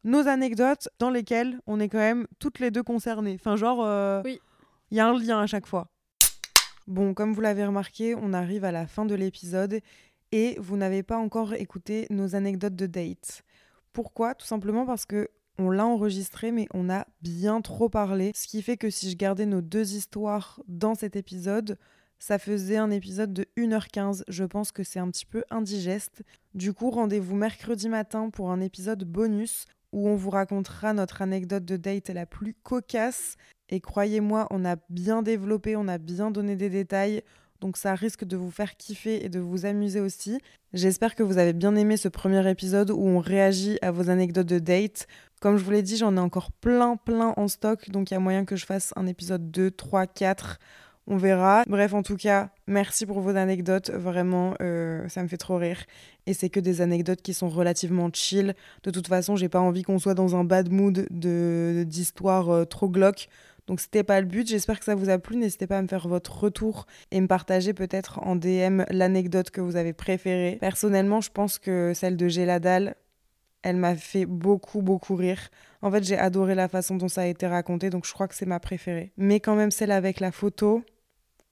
[0.03, 3.35] nos anecdotes dans lesquelles on est quand même toutes les deux concernées.
[3.39, 4.41] Enfin, genre, euh, il Oui.
[4.91, 5.87] y a un lien à chaque fois.
[6.87, 9.79] Bon, comme vous l'avez remarqué, on arrive à la fin de l'épisode
[10.31, 13.43] et vous n'avez pas encore écouté nos anecdotes de date.
[13.93, 14.35] Pourquoi?
[14.35, 15.29] Tout simplement parce que
[15.59, 18.31] on l'a enregistré, mais on a bien trop parlé.
[18.35, 21.77] Ce qui fait que si je gardais nos deux histoires dans cet épisode,
[22.17, 24.23] ça faisait un épisode de 1h15.
[24.27, 26.23] Je pense que c'est un petit peu indigeste.
[26.55, 31.63] Du coup, rendez-vous mercredi matin pour un épisode bonus où on vous racontera notre anecdote
[31.63, 33.37] de date la plus cocasse.
[33.69, 37.23] Et croyez-moi, on a bien développé, on a bien donné des détails.
[37.61, 40.39] Donc ça risque de vous faire kiffer et de vous amuser aussi.
[40.73, 44.47] J'espère que vous avez bien aimé ce premier épisode où on réagit à vos anecdotes
[44.47, 45.07] de date.
[45.39, 48.17] Comme je vous l'ai dit, j'en ai encore plein plein en stock, donc il y
[48.17, 50.59] a moyen que je fasse un épisode 2, 3, 4.
[51.05, 51.63] On verra.
[51.67, 53.91] Bref, en tout cas, merci pour vos anecdotes.
[53.91, 55.83] Vraiment, euh, ça me fait trop rire.
[56.27, 58.55] Et c'est que des anecdotes qui sont relativement chill.
[58.83, 62.87] De toute façon, j'ai pas envie qu'on soit dans un bad mood d'histoire euh, trop
[62.87, 63.27] glauque.
[63.67, 65.87] Donc c'était pas le but, j'espère que ça vous a plu, n'hésitez pas à me
[65.87, 70.57] faire votre retour et me partager peut-être en DM l'anecdote que vous avez préférée.
[70.59, 72.95] Personnellement, je pense que celle de Géladal,
[73.61, 75.49] elle m'a fait beaucoup beaucoup rire.
[75.81, 78.35] En fait, j'ai adoré la façon dont ça a été raconté, donc je crois que
[78.35, 79.13] c'est ma préférée.
[79.15, 80.83] Mais quand même celle avec la photo,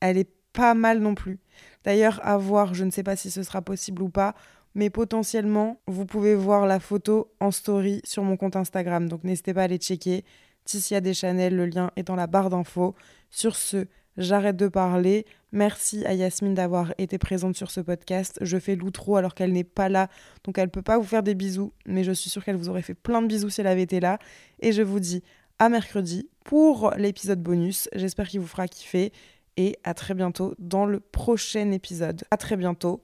[0.01, 1.39] elle est pas mal non plus.
[1.83, 4.35] D'ailleurs, à voir, je ne sais pas si ce sera possible ou pas,
[4.75, 9.53] mais potentiellement, vous pouvez voir la photo en story sur mon compte Instagram, donc n'hésitez
[9.53, 10.23] pas à aller checker.
[10.65, 12.95] Tissia Deschanel, le lien est dans la barre d'infos.
[13.29, 13.87] Sur ce,
[14.17, 15.25] j'arrête de parler.
[15.51, 18.37] Merci à Yasmine d'avoir été présente sur ce podcast.
[18.41, 20.07] Je fais l'outro alors qu'elle n'est pas là,
[20.43, 22.81] donc elle peut pas vous faire des bisous, mais je suis sûre qu'elle vous aurait
[22.81, 24.19] fait plein de bisous si elle avait été là.
[24.59, 25.23] Et je vous dis
[25.59, 27.89] à mercredi pour l'épisode bonus.
[27.93, 29.11] J'espère qu'il vous fera kiffer
[29.57, 32.23] et à très bientôt dans le prochain épisode.
[32.31, 33.01] À très bientôt.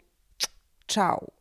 [0.87, 1.36] Ciao